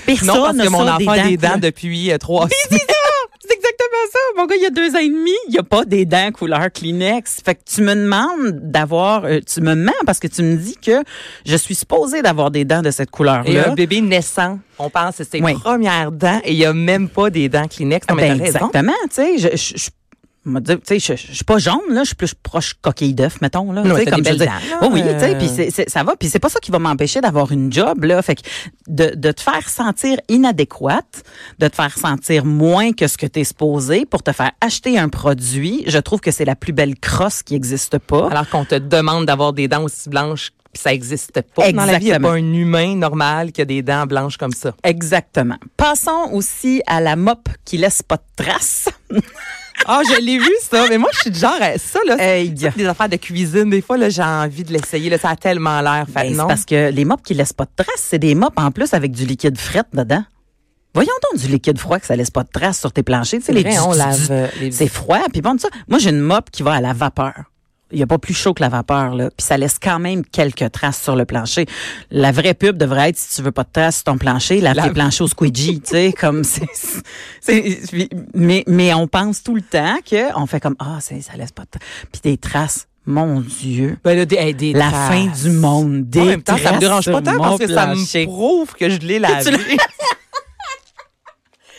Personne 0.06 0.28
non, 0.28 0.44
parce 0.44 0.57
que 0.57 0.69
mon 0.69 0.88
enfant 0.88 1.12
a 1.12 1.28
des 1.28 1.38
dents 1.38 1.57
depuis 1.57 2.12
euh, 2.12 2.18
trois 2.19 2.48
semaines. 2.69 2.81
C'est 3.47 3.53
exactement 3.56 4.06
ça. 4.12 4.19
Mon 4.38 4.45
gars, 4.45 4.56
il 4.56 4.63
y 4.63 4.65
a 4.65 4.69
deux 4.69 4.95
ans 4.95 5.00
et 5.00 5.07
demi, 5.09 5.31
il 5.47 5.51
n'y 5.51 5.57
a 5.57 5.63
pas 5.63 5.86
des 5.86 6.06
dents 6.06 6.31
couleur 6.31 6.71
Kleenex. 6.74 7.42
Fait 7.44 7.56
que 7.56 7.62
tu 7.65 7.81
me 7.81 7.94
demandes 7.95 8.59
d'avoir, 8.71 9.25
euh, 9.25 9.39
tu 9.45 9.62
me 9.62 9.75
mens 9.75 9.92
parce 10.06 10.19
que 10.19 10.27
tu 10.27 10.42
me 10.44 10.56
dis 10.56 10.75
que 10.77 11.03
je 11.45 11.56
suis 11.56 11.75
supposée 11.75 12.21
d'avoir 12.21 12.51
des 12.51 12.65
dents 12.65 12.81
de 12.81 12.92
cette 12.92 13.09
Et 13.09 13.12
couleur-là. 13.12 13.69
un 13.71 13.74
bébé 13.75 14.01
naissant, 14.01 14.59
on 14.80 14.89
pense 14.89 15.18
que 15.18 15.24
c'est 15.24 15.38
ses 15.38 15.42
Oui. 15.44 15.53
premières 15.53 16.12
dents 16.12 16.39
et 16.44 16.51
il 16.53 16.57
n'y 16.57 16.65
a 16.65 16.74
même 16.74 17.09
pas 17.09 17.30
des 17.30 17.50
dents 17.50 17.68
Kleenex. 17.68 18.07
Non, 18.09 18.15
mais 18.15 18.30
Ben, 18.30 18.42
exactement, 18.42 18.94
tu 19.09 19.15
sais, 19.15 19.38
je, 19.38 19.50
je, 19.56 19.77
je- 19.77 19.89
tu 20.45 20.77
sais, 20.83 21.00
je, 21.00 21.15
je 21.15 21.33
suis 21.33 21.44
pas 21.44 21.57
jaune 21.57 21.80
là, 21.89 22.01
je 22.01 22.07
suis 22.07 22.15
plus 22.15 22.33
proche 22.36 22.75
coquille 22.81 23.13
d'œuf, 23.13 23.42
mettons 23.42 23.71
là. 23.71 23.81
T'as 23.83 24.15
des 24.18 24.24
je 24.24 24.33
dis. 24.36 24.38
là, 24.45 24.59
oui, 24.92 25.01
tu 25.01 25.19
sais, 25.19 25.36
puis 25.38 25.86
ça 25.88 26.03
va, 26.03 26.15
puis 26.15 26.30
c'est 26.30 26.39
pas 26.39 26.50
ça 26.50 26.59
qui 26.59 26.71
va 26.71 26.80
m'empêcher 26.80 27.19
d'avoir 27.21 27.51
une 27.51 27.71
job 27.74 28.03
là. 28.03 28.21
Fait 28.21 28.36
que 28.36 28.42
de, 28.88 29.15
de 29.15 29.31
te 29.31 29.42
faire 29.42 29.68
sentir 29.68 30.18
inadéquate, 30.30 31.24
de 31.59 31.68
te 31.68 31.75
faire 31.75 31.97
sentir 31.97 32.45
moins 32.45 32.92
que 32.94 33.07
ce 33.07 33.18
que 33.18 33.25
tu 33.25 33.39
es 33.39 33.44
supposé 33.44 34.06
pour 34.06 34.21
te 34.24 34.31
faire 34.31 34.51
acheter 34.62 35.00
un 35.00 35.09
produit, 35.09 35.83
je 35.88 35.97
trouve 35.97 36.19
que 36.21 36.31
c'est 36.31 36.45
la 36.45 36.56
plus 36.56 36.74
belle 36.74 36.95
crosse 37.00 37.42
qui 37.44 37.56
existe 37.56 37.97
pas. 37.97 38.27
Alors 38.30 38.47
qu'on 38.50 38.65
te 38.65 38.75
demande 38.75 39.25
d'avoir 39.25 39.53
des 39.53 39.68
dents 39.68 39.83
aussi 39.83 40.09
blanches, 40.09 40.51
puis 40.74 40.81
ça 40.81 40.92
n'existe 40.92 41.42
pas. 41.56 41.71
Dans 41.71 41.86
la 41.86 41.97
vie, 41.97 42.06
il 42.06 42.07
n'y 42.07 42.12
a 42.12 42.15
Exactement. 42.18 42.27
pas 42.30 42.33
un 42.36 42.53
humain 42.53 42.95
normal 42.95 43.51
qui 43.51 43.62
a 43.62 43.65
des 43.65 43.81
dents 43.81 44.06
blanches 44.06 44.38
comme 44.38 44.51
ça. 44.51 44.74
Exactement. 44.83 45.56
Passons 45.77 46.30
aussi 46.33 46.81
à 46.86 47.01
la 47.01 47.15
mop 47.15 47.47
qui 47.63 47.77
laisse 47.77 48.01
pas 48.03 48.18
de 48.18 48.44
traces. 48.44 48.89
Ah, 49.86 50.01
je 50.10 50.22
l'ai 50.22 50.38
vu, 50.38 50.51
ça. 50.62 50.86
Mais 50.89 50.98
moi, 50.98 51.10
je 51.13 51.19
suis 51.22 51.31
du 51.31 51.39
genre, 51.39 51.57
à 51.62 51.77
ça, 51.77 52.00
là. 52.07 52.16
Hey. 52.19 52.50
des 52.50 52.86
affaires 52.86 53.10
de 53.10 53.18
cuisine. 53.18 53.69
Des 53.69 53.81
fois, 53.81 53.98
là, 53.98 54.10
j'ai 54.10 54.22
envie 54.24 54.63
de 54.63 54.72
l'essayer. 54.74 55.10
Là, 55.10 55.18
ça 55.18 55.30
a 55.30 55.36
tellement 55.36 55.81
l'air. 55.81 56.06
Fait 56.07 56.30
Ben, 56.30 56.36
non? 56.36 56.48
parce 56.48 56.66
que 56.66 56.89
les 56.92 57.06
mops 57.06 57.24
qui 57.24 57.33
laissent 57.33 57.54
pas 57.54 57.66
de 57.66 57.83
traces, 57.83 57.89
c'est 58.10 58.19
des 58.19 58.36
mops 58.36 58.54
en 58.57 58.72
plus 58.72 58.94
avec 58.94 59.12
du 59.12 59.25
liquide 59.25 59.57
fret 59.57 59.83
dedans. 59.94 60.24
Voyons 60.94 61.12
donc 61.31 61.42
du 61.42 61.48
liquide 61.50 61.77
froid 61.77 62.00
que 62.00 62.06
ça 62.06 62.16
laisse 62.16 62.31
pas 62.31 62.44
de 62.44 62.50
traces 62.54 62.80
sur 62.80 62.94
tes 62.94 63.04
planchers. 63.04 63.39
Tu 63.42 63.45
sais, 63.48 63.51
les 63.51 63.63
vrai, 63.63 63.72
du- 63.74 63.80
on 63.80 63.92
du- 63.92 63.98
lave, 63.98 64.25
du- 64.27 64.31
euh, 64.31 64.48
les- 64.62 64.72
C'est 64.72 64.88
froid. 64.88 65.19
Puis 65.31 65.42
bon, 65.42 65.57
ça, 65.60 65.68
moi 65.89 66.00
j'ai 66.00 66.12
une 66.12 66.21
mop 66.21 66.50
qui 66.51 66.63
va 66.63 66.75
à 66.75 66.81
la 66.81 66.94
vapeur. 66.94 67.33
Il 67.95 68.00
n'y 68.00 68.03
a 68.03 68.07
pas 68.07 68.18
plus 68.18 68.33
chaud 68.33 68.53
que 68.53 68.62
la 68.62 68.68
vapeur, 68.68 69.15
là. 69.15 69.30
Puis 69.30 69.47
ça 69.47 69.57
laisse 69.57 69.80
quand 69.81 70.00
même 70.00 70.25
quelques 70.25 70.69
traces 70.74 71.01
sur 71.01 71.15
le 71.15 71.24
plancher. 71.24 71.65
La 72.12 72.33
vraie 72.33 72.53
pub 72.53 72.75
devrait 72.77 73.09
être, 73.09 73.18
si 73.18 73.38
tu 73.38 73.42
veux 73.42 73.53
pas 73.53 73.63
de 73.63 73.69
traces 73.71 73.95
sur 73.95 74.03
ton 74.03 74.18
plancher, 74.18 74.59
lave 74.59 74.75
Lave. 74.75 74.88
tes 74.89 74.94
planchers 74.94 75.21
au 75.24 75.27
squeegee, 75.30 75.80
tu 75.80 75.92
sais, 75.92 76.13
comme 76.19 76.44
c'est, 76.44 76.68
mais, 78.33 78.65
mais 78.68 78.94
on 78.94 79.07
pense 79.07 79.42
tout 79.44 79.56
le 79.56 79.62
temps 79.62 79.97
que 80.09 80.38
on 80.38 80.45
fait 80.45 80.59
comme, 80.59 80.75
ah, 80.80 80.97
c'est 81.00 81.21
ça 81.21 81.37
laisse 81.37 81.54
pas 81.54 81.64
de 81.64 81.69
traces. 81.69 81.87
Puis 82.11 82.21
des 82.21 82.37
traces, 82.37 82.87
mon 83.06 83.40
Dieu. 83.40 83.97
Ben, 84.04 84.18
là, 84.18 84.25
des, 84.25 84.35
hey, 84.35 84.54
des 84.54 84.73
La 84.73 84.90
traces. 84.90 85.07
fin 85.09 85.25
du 85.28 85.49
monde. 85.56 86.04
Des 86.09 86.19
En 86.19 86.25
même 86.25 86.44
temps, 86.44 86.57
ça 86.57 86.73
me 86.73 86.80
dérange 86.80 87.06
pas 87.09 87.21
tant 87.21 87.37
parce 87.37 87.59
que 87.59 87.68
ça 87.68 87.85
plancher. 87.87 88.25
me 88.28 88.31
prouve 88.31 88.73
que 88.73 88.90
je 88.90 88.97
l'ai 88.99 89.19
lavé. 89.19 89.52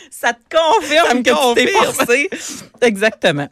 Ça 0.09 0.33
te 0.33 0.39
confirme 0.49 1.07
Ça 1.09 1.13
me 1.13 1.21
que 1.21 1.29
tu 1.29 1.65
t'es 1.65 1.71
confirme. 1.73 2.27
Exactement. 2.81 3.47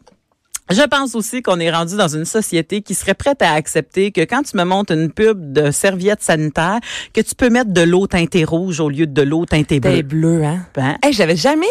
Je 0.70 0.82
pense 0.82 1.14
aussi 1.14 1.42
qu'on 1.42 1.60
est 1.60 1.70
rendu 1.70 1.96
dans 1.96 2.08
une 2.08 2.24
société 2.24 2.82
qui 2.82 2.94
serait 2.94 3.14
prête 3.14 3.40
à 3.40 3.52
accepter 3.52 4.10
que 4.10 4.22
quand 4.22 4.42
tu 4.42 4.56
me 4.56 4.64
montes 4.64 4.90
une 4.90 5.12
pub 5.12 5.52
de 5.52 5.70
serviettes 5.70 6.22
sanitaires, 6.22 6.80
que 7.12 7.20
tu 7.20 7.34
peux 7.36 7.50
mettre 7.50 7.72
de 7.72 7.82
l'eau 7.82 8.06
teintée 8.06 8.44
rouge 8.44 8.80
au 8.80 8.88
lieu 8.88 9.06
de 9.06 9.22
l'eau 9.22 9.44
teintée 9.46 9.78
bleue. 9.78 10.02
bleu, 10.02 10.44
hein? 10.44 10.66
Ben, 10.74 10.96
Hey, 11.02 11.12
j'avais 11.12 11.36
jamais 11.36 11.66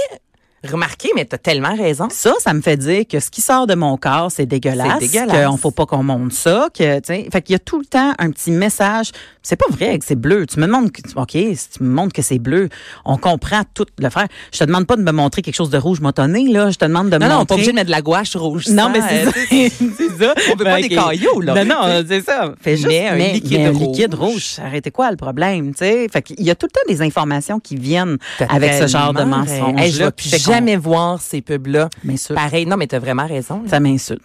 remarqué, 0.66 1.10
mais 1.16 1.26
t'as 1.26 1.38
tellement 1.38 1.76
raison. 1.76 2.08
ça, 2.12 2.34
ça 2.40 2.54
me 2.54 2.62
fait 2.62 2.78
dire 2.78 3.04
que 3.08 3.20
ce 3.20 3.30
qui 3.30 3.42
sort 3.42 3.68
de 3.68 3.76
mon 3.76 3.98
corps, 3.98 4.32
c'est 4.32 4.46
dégueulasse. 4.46 4.88
C'est 5.00 5.08
dégueulasse. 5.12 5.48
Qu'on 5.48 5.58
faut 5.58 5.72
pas 5.72 5.86
qu'on 5.86 6.04
monte 6.04 6.34
ça. 6.34 6.70
Que, 6.78 7.00
tu 7.00 7.30
fait 7.32 7.42
qu'il 7.42 7.54
y 7.54 7.56
a 7.56 7.60
tout 7.60 7.80
le 7.80 7.86
temps 7.86 8.14
un 8.20 8.32
petit 8.32 8.52
message. 8.52 9.12
C'est 9.44 9.56
pas 9.56 9.66
vrai 9.70 10.00
que 10.00 10.06
c'est 10.06 10.16
bleu. 10.16 10.46
Tu 10.48 10.60
me 10.60 10.66
demandes, 10.66 10.92
que, 10.92 11.02
OK, 11.16 11.32
si 11.32 11.70
tu 11.78 11.84
me 11.84 11.90
montres 11.90 12.14
que 12.14 12.22
c'est 12.24 12.40
bleu, 12.40 12.70
on 13.06 13.18
comprend 13.18 13.62
tout 13.74 13.86
le 14.00 14.10
faire. 14.10 14.28
Je 14.52 14.60
te 14.60 14.64
demande 14.64 14.88
pas 14.88 14.96
de 14.96 15.04
me 15.04 15.12
montrer 15.12 15.42
quelque 15.42 15.56
chose 15.56 15.70
de 15.70 15.78
rouge 15.78 16.00
motonné, 16.02 16.48
là. 16.48 16.72
Je 16.72 16.78
te 16.78 16.86
demande 16.86 17.10
de 17.10 17.18
me 17.18 17.22
Non, 17.22 17.28
non, 17.30 17.36
on 17.36 17.40
n'est 17.40 17.46
pas 17.46 17.54
montrer. 17.54 17.56
obligé 17.56 17.72
de 17.72 17.76
mettre 17.76 17.88
de 17.88 17.92
la 17.92 18.02
gouache 18.02 18.36
rouge. 18.36 18.68
Non, 18.70 18.84
sang, 18.86 18.90
mais 18.92 19.02
c'est 19.08 19.22
euh, 19.22 19.26
ça. 19.26 19.32
tu 19.50 19.56
sais. 19.56 19.72
c'est 19.98 20.24
ça. 20.24 20.34
On 20.52 20.56
veut 20.56 20.64
pas 20.66 20.82
des 20.82 20.90
cailloux, 20.90 21.42
là. 21.42 21.64
Non, 21.64 21.76
non, 21.76 22.04
c'est 22.08 22.22
ça. 22.22 22.54
Fais 22.60 22.76
juste 22.76 22.88
Mais 22.88 23.08
un 23.08 23.16
liquide 23.16 23.60
mais 23.60 23.66
un 23.68 23.72
rouge. 23.72 23.82
liquide 23.98 24.14
rouge. 24.16 24.56
Arrêtez 24.64 24.90
quoi 24.92 25.12
le 25.12 25.18
problème, 25.18 25.72
tu 25.74 25.80
sais? 25.80 26.08
Fait 26.12 26.22
qu'il 26.24 26.42
y 26.44 26.50
a 26.50 26.56
tout 26.56 26.66
le 26.66 26.72
temps 26.72 26.88
des 26.88 27.02
informations 27.04 27.60
qui 27.60 27.76
viennent 27.76 28.18
T'as 28.40 28.46
avec 28.46 28.74
ce 28.74 28.88
genre 28.88 29.14
de 29.14 29.20
tellement 29.20 29.38
mensonges. 29.40 29.52
raison. 29.76 29.78
Hey, 29.78 29.92
je 29.92 30.04
vais 30.04 30.12
plus 30.12 30.30
jamais 30.56 30.76
voir 30.78 31.22
ces 31.22 31.42
pubs-là. 31.42 31.90
Pareil, 32.36 32.66
non, 32.66 32.78
mais 32.78 32.88
t'as 32.88 33.00
vraiment 33.00 33.28
raison. 33.28 33.62
là. 33.64 33.70
ça 33.70 33.80
m'insulte. 33.80 34.22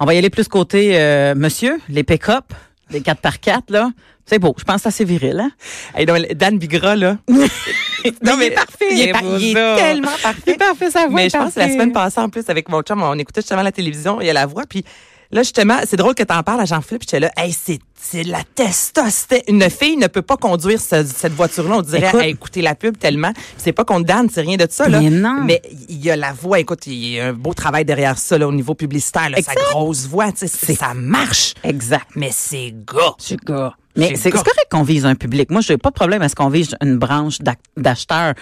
On 0.00 0.04
va 0.04 0.14
y 0.14 0.18
aller 0.18 0.30
plus 0.30 0.48
côté 0.48 0.98
euh, 0.98 1.34
monsieur, 1.34 1.78
les 1.88 2.04
pick-up, 2.04 2.52
les 2.90 3.00
4x4, 3.00 3.62
là. 3.70 3.90
C'est 4.26 4.38
beau. 4.38 4.54
Je 4.58 4.64
pense 4.64 4.76
que 4.76 4.82
c'est 4.82 4.88
assez 4.88 5.04
viril, 5.04 5.40
hein? 5.40 5.50
Hey, 5.94 6.04
non, 6.04 6.12
mais 6.14 6.34
Dan 6.34 6.58
Bigra, 6.58 6.96
là. 6.96 7.16
non, 7.28 8.36
mais 8.36 8.46
il 8.46 8.52
est 8.52 8.54
parfait. 8.54 8.86
Il 8.90 9.00
est, 9.00 9.12
par- 9.12 9.22
il 9.24 9.56
est 9.56 9.76
tellement 9.76 10.08
parfait. 10.22 10.54
parfait, 10.54 10.90
ça 10.90 11.08
Mais 11.08 11.30
je 11.30 11.36
pense 11.36 11.54
que 11.54 11.60
la 11.60 11.68
semaine 11.68 11.92
passée, 11.92 12.20
en 12.20 12.28
plus, 12.28 12.44
avec 12.48 12.68
mon 12.68 12.82
chum, 12.82 13.02
on 13.02 13.18
écoutait 13.18 13.40
justement 13.40 13.62
la 13.62 13.72
télévision, 13.72 14.20
il 14.20 14.26
y 14.26 14.30
a 14.30 14.34
la 14.34 14.46
voix, 14.46 14.64
puis 14.68 14.84
Là, 15.30 15.42
justement, 15.42 15.76
c'est 15.84 15.96
drôle 15.96 16.14
que 16.14 16.22
t'en 16.22 16.42
parles 16.42 16.60
à 16.60 16.64
Jean-Philippe. 16.64 17.02
J'étais 17.02 17.20
là, 17.20 17.30
hey, 17.36 17.52
c'est, 17.52 17.80
c'est 17.94 18.22
la 18.22 18.42
testostérone. 18.54 19.44
Une 19.48 19.68
fille 19.68 19.96
ne 19.98 20.06
peut 20.06 20.22
pas 20.22 20.38
conduire 20.38 20.80
ce- 20.80 21.04
cette 21.04 21.34
voiture-là. 21.34 21.76
On 21.76 21.82
dirait, 21.82 22.08
Écoute. 22.08 22.20
hey, 22.22 22.30
écoutez 22.30 22.62
la 22.62 22.74
pub 22.74 22.96
tellement. 22.98 23.32
C'est 23.58 23.72
pas 23.72 23.84
qu'on 23.84 24.02
c'est 24.32 24.40
rien 24.40 24.56
de 24.56 24.66
ça, 24.70 24.88
là. 24.88 25.00
Mais 25.00 25.10
non. 25.10 25.42
Mais 25.44 25.60
il 25.90 26.02
y 26.02 26.10
a 26.10 26.16
la 26.16 26.32
voix. 26.32 26.58
Écoute, 26.60 26.86
il 26.86 26.94
y 27.10 27.20
a 27.20 27.26
un 27.28 27.32
beau 27.34 27.52
travail 27.52 27.84
derrière 27.84 28.16
ça, 28.16 28.38
là, 28.38 28.48
au 28.48 28.52
niveau 28.52 28.74
publicitaire, 28.74 29.28
là, 29.28 29.36
sa 29.42 29.52
grosse 29.54 30.06
voix, 30.06 30.32
tu 30.32 30.48
ça 30.48 30.94
marche. 30.94 31.52
Exact. 31.62 32.06
Mais 32.14 32.30
c'est 32.32 32.72
gars. 32.86 33.14
C'est 33.18 33.38
gars. 33.44 33.74
Mais 33.96 34.14
C'est 34.16 34.30
correct 34.30 34.66
qu'on 34.70 34.82
vise 34.82 35.04
un 35.04 35.14
public. 35.16 35.50
Moi, 35.50 35.60
j'ai 35.60 35.76
pas 35.76 35.90
de 35.90 35.94
problème 35.94 36.22
à 36.22 36.28
ce 36.30 36.34
qu'on 36.36 36.48
vise 36.48 36.74
une 36.82 36.96
branche 36.98 37.40
d'ac- 37.40 37.58
d'acheteurs. 37.76 38.32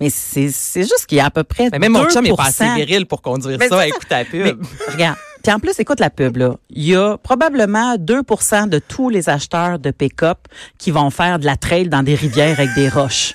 Mais 0.00 0.10
c'est 0.10 0.50
c'est 0.52 0.82
juste 0.82 1.06
qu'il 1.06 1.16
y 1.16 1.20
a 1.22 1.26
à 1.26 1.30
peu 1.30 1.42
près 1.44 1.70
Mais 1.72 1.78
même 1.78 1.92
mon 1.92 2.06
chum 2.10 2.26
est 2.26 2.36
pas 2.36 2.42
2%. 2.44 2.48
assez 2.48 2.74
viril 2.74 3.06
pour 3.06 3.22
conduire 3.22 3.56
Mais 3.58 3.68
ça, 3.68 3.78
c'est 3.80 3.88
écoute 3.88 4.06
la 4.10 4.24
pub. 4.26 4.42
Mais, 4.42 4.92
regarde. 4.92 5.16
Puis 5.46 5.54
en 5.54 5.60
plus, 5.60 5.78
écoute 5.78 6.00
la 6.00 6.10
pub, 6.10 6.38
là. 6.38 6.56
Il 6.70 6.82
y 6.84 6.96
a 6.96 7.18
probablement 7.18 7.94
2% 7.94 8.68
de 8.68 8.80
tous 8.80 9.10
les 9.10 9.28
acheteurs 9.28 9.78
de 9.78 9.92
pick-up 9.92 10.38
qui 10.76 10.90
vont 10.90 11.08
faire 11.10 11.38
de 11.38 11.46
la 11.46 11.56
trail 11.56 11.88
dans 11.88 12.02
des 12.02 12.16
rivières 12.16 12.58
avec 12.58 12.74
des 12.74 12.88
roches. 12.88 13.32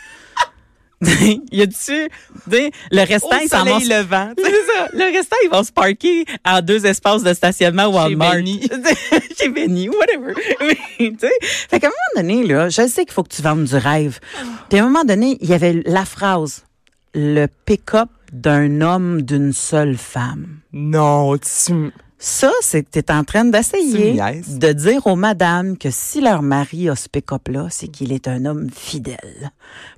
y 1.02 1.62
a-tu, 1.62 2.10
des- 2.48 2.72
le 2.92 3.08
restant, 3.08 3.30
Au 3.38 3.42
ils 3.42 3.48
s'en 3.48 3.64
vont. 3.64 3.80
levant. 3.80 4.34
C'est 4.38 4.44
ça. 4.52 4.90
Le 4.92 5.16
restant, 5.18 5.38
ils 5.46 5.50
vont 5.50 5.64
se 5.64 5.72
parker 5.72 6.26
en 6.44 6.60
deux 6.62 6.86
espaces 6.86 7.24
de 7.24 7.34
stationnement 7.34 7.86
Walmart. 7.88 8.34
Benny. 8.34 8.60
Chez 9.40 9.48
Benny, 9.48 9.88
whatever. 9.88 10.34
Mais, 10.60 10.76
tu 11.00 11.16
sais, 11.18 11.32
fait 11.42 11.80
qu'à 11.80 11.88
un 11.88 11.92
moment 11.92 12.28
donné, 12.28 12.46
là, 12.46 12.68
je 12.68 12.88
sais 12.90 13.06
qu'il 13.06 13.14
faut 13.14 13.24
que 13.24 13.34
tu 13.34 13.42
vendes 13.42 13.64
du 13.64 13.76
rêve. 13.78 14.20
Puis 14.70 14.80
à 14.80 14.84
un 14.84 14.88
moment 14.90 15.06
donné, 15.06 15.38
il 15.40 15.50
y 15.50 15.54
avait 15.54 15.82
la 15.86 16.04
phrase, 16.04 16.66
le 17.14 17.46
pick-up 17.66 18.10
d'un 18.32 18.82
homme 18.82 19.22
d'une 19.22 19.54
seule 19.54 19.98
femme. 19.98 20.60
Non, 20.74 21.38
tu... 21.38 21.92
Ça, 22.24 22.52
c'est 22.62 22.84
que 22.84 22.90
tu 22.92 23.00
es 23.00 23.12
en 23.12 23.24
train 23.24 23.46
d'essayer 23.46 24.14
de 24.48 24.74
dire 24.74 25.08
aux 25.08 25.16
madames 25.16 25.76
que 25.76 25.90
si 25.90 26.22
leur 26.22 26.44
mari 26.44 26.88
a 26.88 26.96
ce 26.96 27.10
pick-up-là, 27.10 27.66
c'est 27.72 27.88
qu'il 27.88 28.12
est 28.14 28.28
un 28.28 28.46
homme 28.46 28.70
fidèle. 28.70 29.52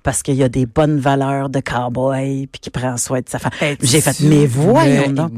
Parce 0.04 0.24
qu'il 0.24 0.42
a 0.42 0.48
des 0.48 0.66
bonnes 0.66 1.00
valeurs 1.00 1.50
de 1.50 1.60
cowboy, 1.60 2.48
puis 2.48 2.62
qu'il 2.62 2.72
prend 2.72 2.96
soin 2.96 3.20
de 3.20 3.28
sa 3.28 3.40
femme. 3.40 3.52
J'ai 3.82 4.00
fait, 4.00 4.22
mais 4.22 4.46
voyons 4.46 5.12
donc. 5.12 5.34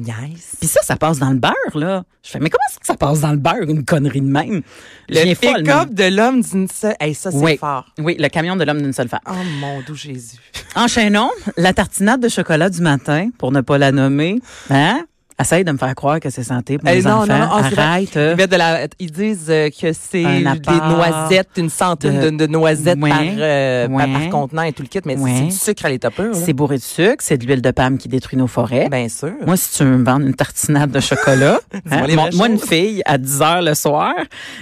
Puis 0.60 0.68
ça, 0.68 0.80
ça 0.84 0.96
passe 0.96 1.18
dans 1.18 1.32
le 1.32 1.38
beurre, 1.38 1.54
là. 1.74 2.04
Je 2.24 2.30
fais, 2.30 2.40
mais 2.40 2.52
comment 2.52 2.62
est-ce 2.70 2.80
que 2.80 2.86
ça 2.86 2.96
passe 2.96 3.22
dans 3.22 3.32
le 3.32 3.38
beurre, 3.38 3.68
une 3.68 3.84
connerie 3.84 4.22
de 4.22 4.28
même? 4.28 4.62
Le 5.10 5.34
pick-up 5.34 5.92
de 5.92 6.16
l'homme 6.16 6.42
d'une 6.44 6.68
seule... 6.68 6.96
Hey, 7.00 7.16
ça, 7.16 7.32
c'est 7.32 7.38
Oui. 7.38 7.58
fort. 7.58 7.86
Oui, 7.98 8.16
le 8.20 8.28
camion 8.30 8.56
de 8.56 8.64
l'homme 8.64 8.82
d'une 8.84 8.94
seule 8.94 9.10
femme. 9.10 9.22
Oh, 9.28 9.34
mon 9.60 9.82
doux 9.82 9.96
Jésus. 9.96 10.38
Enchaînons. 10.76 11.32
La 11.58 11.74
tartinade 11.74 12.22
de 12.22 12.30
chocolat 12.30 12.70
du 12.70 12.82
matin, 12.82 13.30
pour 13.40 13.52
ne 13.52 13.62
pas 13.62 13.80
la 13.80 13.92
nommer. 13.92 14.40
Hein? 14.70 15.04
Essaye 15.38 15.66
de 15.66 15.72
me 15.74 15.78
faire 15.78 15.94
croire 15.96 16.22
que 16.22 16.30
c'est 16.30 16.44
santé 16.44 16.78
pour 16.78 16.90
les 16.90 17.02
non, 17.02 17.12
enfants. 17.12 17.28
non, 17.28 17.40
non. 17.40 17.52
Arrête. 17.52 18.16
Ils, 18.16 18.36
mettent 18.38 18.52
de 18.52 18.56
la- 18.56 18.88
ils 19.00 19.12
disent 19.12 19.48
euh, 19.50 19.70
que 19.70 19.92
c'est 19.92 20.24
des 20.24 20.42
noisettes, 20.88 21.50
une 21.58 21.70
centaine 21.70 22.22
de, 22.22 22.30
de- 22.30 22.38
de 22.38 22.48
noisettes 22.48 23.00
par, 23.00 23.20
euh, 23.22 23.88
par, 23.90 24.30
contenant 24.30 24.62
et 24.62 24.72
tout 24.72 24.82
le 24.84 24.88
kit, 24.88 25.02
mais 25.04 25.18
c'est 25.18 25.42
du 25.48 25.52
sucre 25.52 25.86
à 25.86 25.90
l'état 25.90 26.10
pur. 26.10 26.34
C'est 26.34 26.54
bourré 26.54 26.78
de 26.78 26.82
sucre, 26.82 27.18
c'est 27.20 27.38
de 27.38 27.46
l'huile 27.46 27.62
de 27.62 27.72
palme 27.72 27.98
qui 27.98 28.08
détruit 28.08 28.38
nos 28.40 28.48
forêts. 28.48 28.88
Bien 28.90 29.10
sûr. 29.10 29.34
Moi, 29.46 29.58
si 29.58 29.78
tu 29.78 29.84
veux 29.84 29.98
me 29.98 30.06
vendre 30.06 30.26
une 30.26 30.36
tartinade 30.36 30.92
de 30.92 31.02
chocolat, 31.02 31.60
hein, 31.92 32.08
montre-moi 32.16 32.48
une 32.48 32.60
fille 32.60 33.02
à 33.06 33.18
10 33.18 33.42
heures 33.42 33.62
le 33.62 33.74
soir 33.74 34.14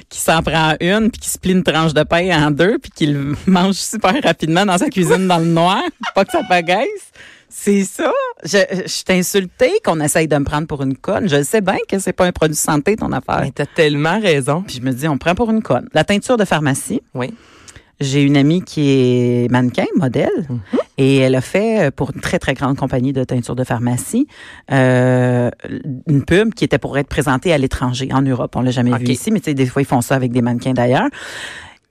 qui 0.10 0.20
s'en 0.20 0.42
prend 0.42 0.74
une, 0.80 1.12
puis 1.12 1.22
qui 1.22 1.30
se 1.30 1.38
plie 1.38 1.52
une 1.52 1.62
tranche 1.64 1.94
de 1.94 2.02
pain 2.02 2.48
en 2.48 2.50
deux, 2.50 2.80
puis 2.80 2.90
qui 2.96 3.06
le 3.06 3.36
mange 3.46 3.76
super 3.76 4.16
rapidement 4.24 4.66
dans 4.66 4.80
sa 4.80 4.90
cuisine 4.90 5.28
dans 5.28 5.38
le 5.38 5.46
noir, 5.46 5.84
pas 6.16 6.26
que 6.26 6.32
ça 6.32 6.42
pagaisse. 6.50 7.12
C'est 7.56 7.84
ça. 7.84 8.12
Je, 8.44 8.58
je 8.88 9.04
t'ai 9.04 9.14
insulté 9.20 9.70
qu'on 9.86 10.00
essaye 10.00 10.28
de 10.28 10.36
me 10.36 10.44
prendre 10.44 10.66
pour 10.66 10.82
une 10.82 10.98
conne. 10.98 11.30
Je 11.30 11.44
sais 11.44 11.62
bien 11.62 11.78
que 11.88 12.00
c'est 12.00 12.12
pas 12.12 12.26
un 12.26 12.32
produit 12.32 12.56
de 12.56 12.60
santé, 12.60 12.96
ton 12.96 13.12
affaire. 13.12 13.42
Mais 13.42 13.52
t'as 13.52 13.68
tellement 13.68 14.20
raison. 14.20 14.64
Puis 14.66 14.78
je 14.78 14.82
me 14.82 14.92
dis, 14.92 15.08
on 15.08 15.14
me 15.14 15.20
prend 15.20 15.36
pour 15.36 15.52
une 15.52 15.62
conne. 15.62 15.88
La 15.94 16.04
teinture 16.04 16.36
de 16.36 16.46
pharmacie, 16.46 17.02
Oui. 17.14 17.32
j'ai 18.02 18.24
une 18.24 18.38
amie 18.38 18.64
qui 18.64 18.90
est 18.90 19.52
mannequin, 19.52 19.86
modèle, 19.96 20.48
et 20.98 21.18
elle 21.18 21.36
a 21.36 21.42
fait 21.42 21.86
euh, 21.88 21.92
pour 21.92 22.12
une 22.14 22.22
très, 22.22 22.40
très 22.40 22.56
grande 22.56 22.76
compagnie 22.76 23.14
de 23.14 23.24
teinture 23.24 23.56
de 23.56 23.64
pharmacie 23.64 24.28
euh, 24.72 25.50
une 26.08 26.26
pub 26.26 26.54
qui 26.56 26.64
était 26.66 26.80
pour 26.80 26.98
être 26.98 27.08
présentée 27.08 27.54
à 27.54 27.58
l'étranger, 27.60 28.10
en 28.12 28.24
Europe. 28.24 28.56
On 28.56 28.62
l'a 28.62 28.72
jamais 28.72 28.98
vu 28.98 29.06
ici, 29.10 29.30
mais 29.32 29.40
tu 29.40 29.46
sais, 29.46 29.54
des 29.54 29.68
fois, 29.68 29.82
ils 29.84 29.86
font 29.86 30.02
ça 30.02 30.16
avec 30.16 30.32
des 30.32 30.42
mannequins 30.42 30.74
d'ailleurs. 30.74 31.08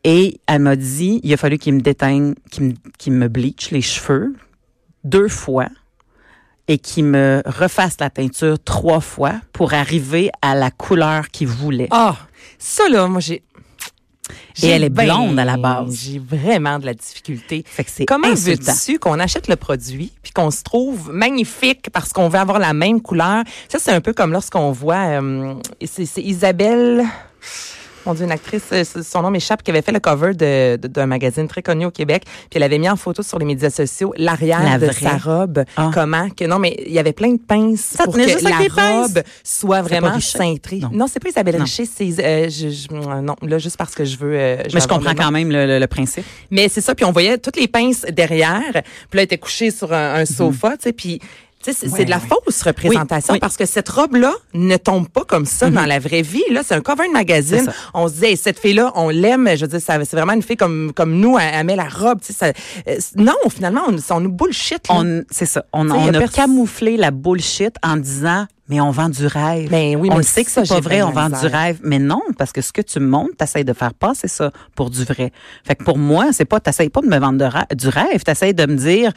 Et 0.05 0.41
elle 0.49 0.59
m'a 0.63 0.75
dit, 0.75 1.21
il 1.23 1.33
a 1.33 1.37
fallu 1.37 1.57
qu'il 1.59 1.75
me 1.75 1.81
déteigne, 1.81 2.35
qu'il 2.99 3.13
me, 3.13 3.29
bleach 3.29 3.71
les 3.71 3.81
cheveux 3.81 4.35
deux 5.05 5.29
fois 5.29 5.69
et 6.69 6.79
qu'il 6.79 7.05
me 7.05 7.43
refasse 7.45 7.97
la 8.01 8.11
teinture 8.11 8.57
trois 8.63 9.01
fois 9.01 9.35
pour 9.53 9.75
arriver 9.75 10.31
à 10.43 10.55
la 10.55 10.71
couleur 10.71 11.29
qu'il 11.29 11.49
voulait. 11.49 11.89
Ah, 11.91 12.17
ça 12.59 12.89
là, 12.89 13.07
moi 13.09 13.21
j'ai. 13.21 13.43
Et 14.63 14.69
elle 14.69 14.85
est 14.85 14.91
ben- 14.91 15.05
blonde 15.07 15.39
à 15.39 15.45
la 15.45 15.57
base. 15.57 15.99
J'ai 16.05 16.19
vraiment 16.19 16.79
de 16.79 16.87
la 16.87 16.95
difficulté. 16.95 17.65
Fait 17.67 17.85
que 17.85 18.05
Comment 18.05 18.33
veux-tu 18.33 18.99
qu'on 18.99 19.19
achète 19.19 19.49
le 19.49 19.57
produit 19.57 20.13
puis 20.23 20.33
qu'on 20.33 20.51
se 20.51 20.63
trouve 20.63 21.13
magnifique 21.13 21.91
parce 21.93 22.13
qu'on 22.13 22.29
veut 22.29 22.39
avoir 22.39 22.59
la 22.59 22.73
même 22.73 23.01
couleur? 23.01 23.43
Ça, 23.69 23.79
c'est 23.79 23.93
un 23.93 24.01
peu 24.01 24.13
comme 24.13 24.33
lorsqu'on 24.33 24.71
voit, 24.71 25.21
euh, 25.21 25.55
c'est 25.85 26.23
Isabelle, 26.23 27.05
mon 28.07 28.15
Dieu, 28.15 28.25
une 28.25 28.33
actrice, 28.33 28.63
euh, 28.73 28.85
son 28.85 29.23
nom 29.23 29.31
m'échappe, 29.31 29.63
qui 29.63 29.71
avait 29.71 29.83
fait 29.83 29.93
le 29.93 30.01
cover 30.01 30.33
de- 30.35 30.77
de- 30.77 30.89
d'un 30.89 31.07
magazine 31.07 31.47
très 31.49 31.63
connu 31.63 31.87
au 31.87 31.91
Québec, 31.91 32.25
puis 32.25 32.49
elle 32.55 32.63
avait 32.63 32.79
mis 32.79 32.89
en 32.89 32.97
photo 32.97 33.23
sur 33.23 33.39
les 33.39 33.45
médias 33.45 33.71
sociaux 33.71 34.13
l'arrière 34.17 34.63
La 34.63 34.79
de 34.79 34.87
vraie? 34.87 34.95
sa 34.95 35.17
robe. 35.19 35.65
Ah. 35.77 35.91
Comment 35.95 36.29
que 36.31 36.45
non, 36.45 36.59
mais 36.59 36.77
il 36.87 36.93
y 36.93 36.99
avait 36.99 37.13
plein 37.13 37.33
de 37.33 37.41
pinces 37.41 37.95
Ça 37.97 38.05
pour 38.05 38.15
que 38.15 38.23
juste 38.23 38.43
la 38.43 38.59
des 38.59 38.69
pinces? 38.69 39.09
robe 39.13 39.23
soit 39.45 39.83
vraiment 39.83 40.19
cintrée. 40.21 40.79
Non. 40.79 40.91
Non, 40.93 41.07
c'est 41.07 41.21
pas 41.21 41.29
Isabelle 41.31 41.57
Non. 41.59 41.65
Richer, 41.65 41.85
c'est 41.87 42.05
euh, 42.25 42.49
je, 42.49 42.69
je- 42.71 42.93
non, 43.21 43.37
là 43.43 43.59
juste 43.59 43.77
parce 43.77 43.95
que 43.95 44.05
je 44.05 44.17
veux. 44.17 44.33
euh, 44.35 44.57
Mais 44.75 44.81
je 44.81 44.89
comprends 44.89 45.15
quand 45.15 45.31
même 45.31 45.51
le, 45.51 45.67
le- 45.67 45.79
le 45.79 45.87
principe. 45.87 46.25
Mais 46.51 46.69
c'est 46.69 46.81
ça, 46.81 46.95
puis 46.95 47.05
on 47.05 47.13
voyait 47.13 47.39
toutes 47.39 47.57
les 47.57 47.69
pinces 47.69 48.03
derrière. 48.11 48.63
Puis 48.73 48.81
là, 48.83 48.83
elle 49.15 49.21
était 49.21 49.39
couchée 49.39 49.71
sur 49.71 49.93
un, 49.93 50.15
un 50.15 50.25
sofa, 50.25 50.73
tu 50.77 50.85
sais, 50.85 50.93
puis... 50.93 51.21
C'est 51.63 51.89
Ouais, 51.89 52.05
de 52.05 52.11
la 52.11 52.17
ouais. 52.17 52.23
fausse 52.29 52.63
représentation 52.63 53.33
Oui, 53.33 53.37
oui. 53.37 53.41
parce 53.41 53.57
que 53.57 53.67
cette 53.67 53.89
robe-là 53.89 54.33
ne 54.55 54.77
tombe 54.77 55.09
pas 55.09 55.25
comme 55.25 55.47
ça 55.47 55.71
dans 55.71 55.87
la 55.87 55.99
vraie 55.99 56.23
vie. 56.23 56.43
Là, 56.51 56.63
c'est 56.65 56.75
un 56.75 56.81
cover 56.81 57.07
de 57.09 57.13
magazine. 57.13 57.67
On 57.95 58.09
se 58.09 58.15
dit, 58.15 58.25
hey, 58.27 58.37
cette 58.37 58.59
fille-là, 58.59 58.93
on 58.97 59.09
l'aime. 59.11 59.49
Je 59.55 59.63
veux 59.65 59.69
dire, 59.69 59.81
c'est 59.81 60.13
vraiment 60.13 60.33
une 60.33 60.43
fille 60.43 60.57
comme 60.57 60.93
comme 60.95 61.15
nous. 61.19 61.39
Elle, 61.39 61.55
elle 61.55 61.67
met 61.67 61.77
la 61.77 61.89
robe. 61.89 62.19
Ça, 62.23 62.47
euh, 62.47 62.97
non, 63.17 63.35
finalement, 63.51 63.83
on, 63.89 63.97
on 64.15 64.21
nous 64.21 64.33
bullshit. 64.33 64.89
C'est 65.31 65.47
ça. 65.47 65.65
On, 65.73 65.89
a 65.91 66.29
camouflé 66.29 66.97
la 66.97 67.11
bullshit 67.11 67.75
en 67.83 67.97
disant, 67.97 68.47
mais 68.69 68.81
on 68.81 68.91
vend 68.91 69.09
du 69.09 69.27
rêve. 69.27 69.69
Ben 69.71 69.97
oui, 69.97 70.09
on 70.11 70.15
mais 70.15 70.19
le 70.19 70.23
sait 70.23 70.45
que 70.45 70.51
c'est 70.51 70.67
pas 70.69 70.81
vrai, 70.81 71.03
on 71.03 71.11
vend 71.11 71.29
du 71.29 71.47
rêve. 71.47 71.79
Mais 71.83 71.99
non, 71.99 72.23
parce 72.39 72.53
que 72.53 72.61
ce 72.61 72.73
que 72.73 72.81
tu 72.83 73.01
me 73.01 73.07
montres, 73.07 73.37
t'essayes 73.37 73.65
de 73.65 73.73
faire 73.73 73.93
passer 73.95 74.29
ça 74.29 74.51
pour 74.75 74.91
du 74.91 75.05
vrai. 75.05 75.33
Fait 75.65 75.75
que 75.75 75.85
pour 75.85 75.99
moi, 75.99 76.33
c'est 76.33 76.45
pas, 76.45 76.61
t'essayes 76.61 76.89
pas 76.89 77.01
de 77.03 77.07
me 77.09 77.19
vendre 77.19 77.39
de 77.39 77.75
du 77.75 77.89
rêve, 77.89 78.23
t'essayes 78.25 78.55
de 78.55 78.67
me 78.67 78.77
dire, 78.77 79.13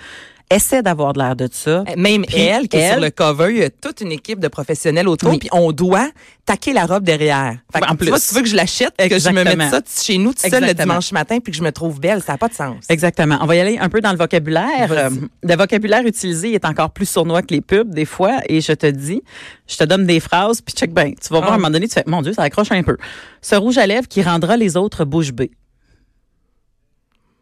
essaie 0.51 0.81
d'avoir 0.83 1.13
de 1.13 1.19
l'air 1.19 1.35
de 1.35 1.49
ça. 1.51 1.83
Même 1.97 2.25
Puis 2.25 2.39
elle, 2.39 2.67
qui 2.67 2.77
est 2.77 2.91
sur 2.91 3.01
le 3.01 3.09
cover, 3.09 3.51
il 3.51 3.57
y 3.57 3.63
a 3.63 3.69
toute 3.69 4.01
une 4.01 4.11
équipe 4.11 4.39
de 4.39 4.47
professionnels 4.47 5.07
autour, 5.07 5.31
Oui. 5.31 5.37
puis 5.39 5.49
on 5.51 5.71
doit 5.71 6.09
taquer 6.45 6.73
la 6.73 6.85
robe 6.85 7.03
derrière. 7.03 7.57
Fait 7.73 7.79
que 7.81 7.85
En 7.91 7.95
tu 7.95 8.05
vois, 8.05 8.17
plus. 8.17 8.27
tu 8.29 8.35
veux 8.35 8.41
que 8.41 8.47
je 8.47 8.55
l'achète, 8.55 8.93
que 8.97 9.17
je 9.19 9.29
me 9.29 9.43
mette 9.43 9.69
ça 9.71 9.81
chez 10.03 10.17
nous 10.19 10.33
tout 10.33 10.47
seul 10.47 10.63
le 10.65 10.73
dimanche 10.73 11.11
matin, 11.11 11.39
puis 11.39 11.51
que 11.51 11.57
je 11.57 11.63
me 11.63 11.71
trouve 11.71 11.99
belle, 11.99 12.21
ça 12.21 12.33
n'a 12.33 12.37
pas 12.37 12.47
de 12.47 12.53
sens. 12.53 12.85
Exactement. 12.89 13.39
On 13.41 13.45
va 13.47 13.55
y 13.55 13.59
aller 13.59 13.77
un 13.79 13.89
peu 13.89 14.01
dans 14.01 14.11
le 14.11 14.17
vocabulaire. 14.17 14.91
Euh, 14.91 15.09
le 15.41 15.55
vocabulaire 15.55 16.05
utilisé 16.05 16.53
est 16.53 16.65
encore 16.65 16.91
plus 16.91 17.07
sournois 17.09 17.41
que 17.41 17.53
les 17.53 17.61
pubs 17.61 17.89
des 17.93 18.05
fois. 18.05 18.39
Et 18.47 18.61
je 18.61 18.73
te 18.73 18.85
dis, 18.87 19.23
je 19.67 19.77
te 19.77 19.83
donne 19.83 20.05
des 20.05 20.19
phrases, 20.19 20.61
puis 20.61 20.75
check 20.75 20.93
bien. 20.93 21.11
Tu 21.13 21.29
vas 21.33 21.39
voir 21.39 21.43
Ah. 21.49 21.51
à 21.53 21.55
un 21.55 21.57
moment 21.57 21.71
donné, 21.71 21.87
tu 21.87 21.95
fais, 21.95 22.03
mon 22.05 22.21
Dieu, 22.21 22.33
ça 22.33 22.43
accroche 22.43 22.71
un 22.71 22.83
peu. 22.83 22.97
Ce 23.41 23.55
rouge 23.55 23.77
à 23.79 23.87
lèvres 23.87 24.07
qui 24.07 24.21
rendra 24.21 24.57
les 24.57 24.77
autres 24.77 25.05
bouche 25.05 25.31
bée. 25.31 25.51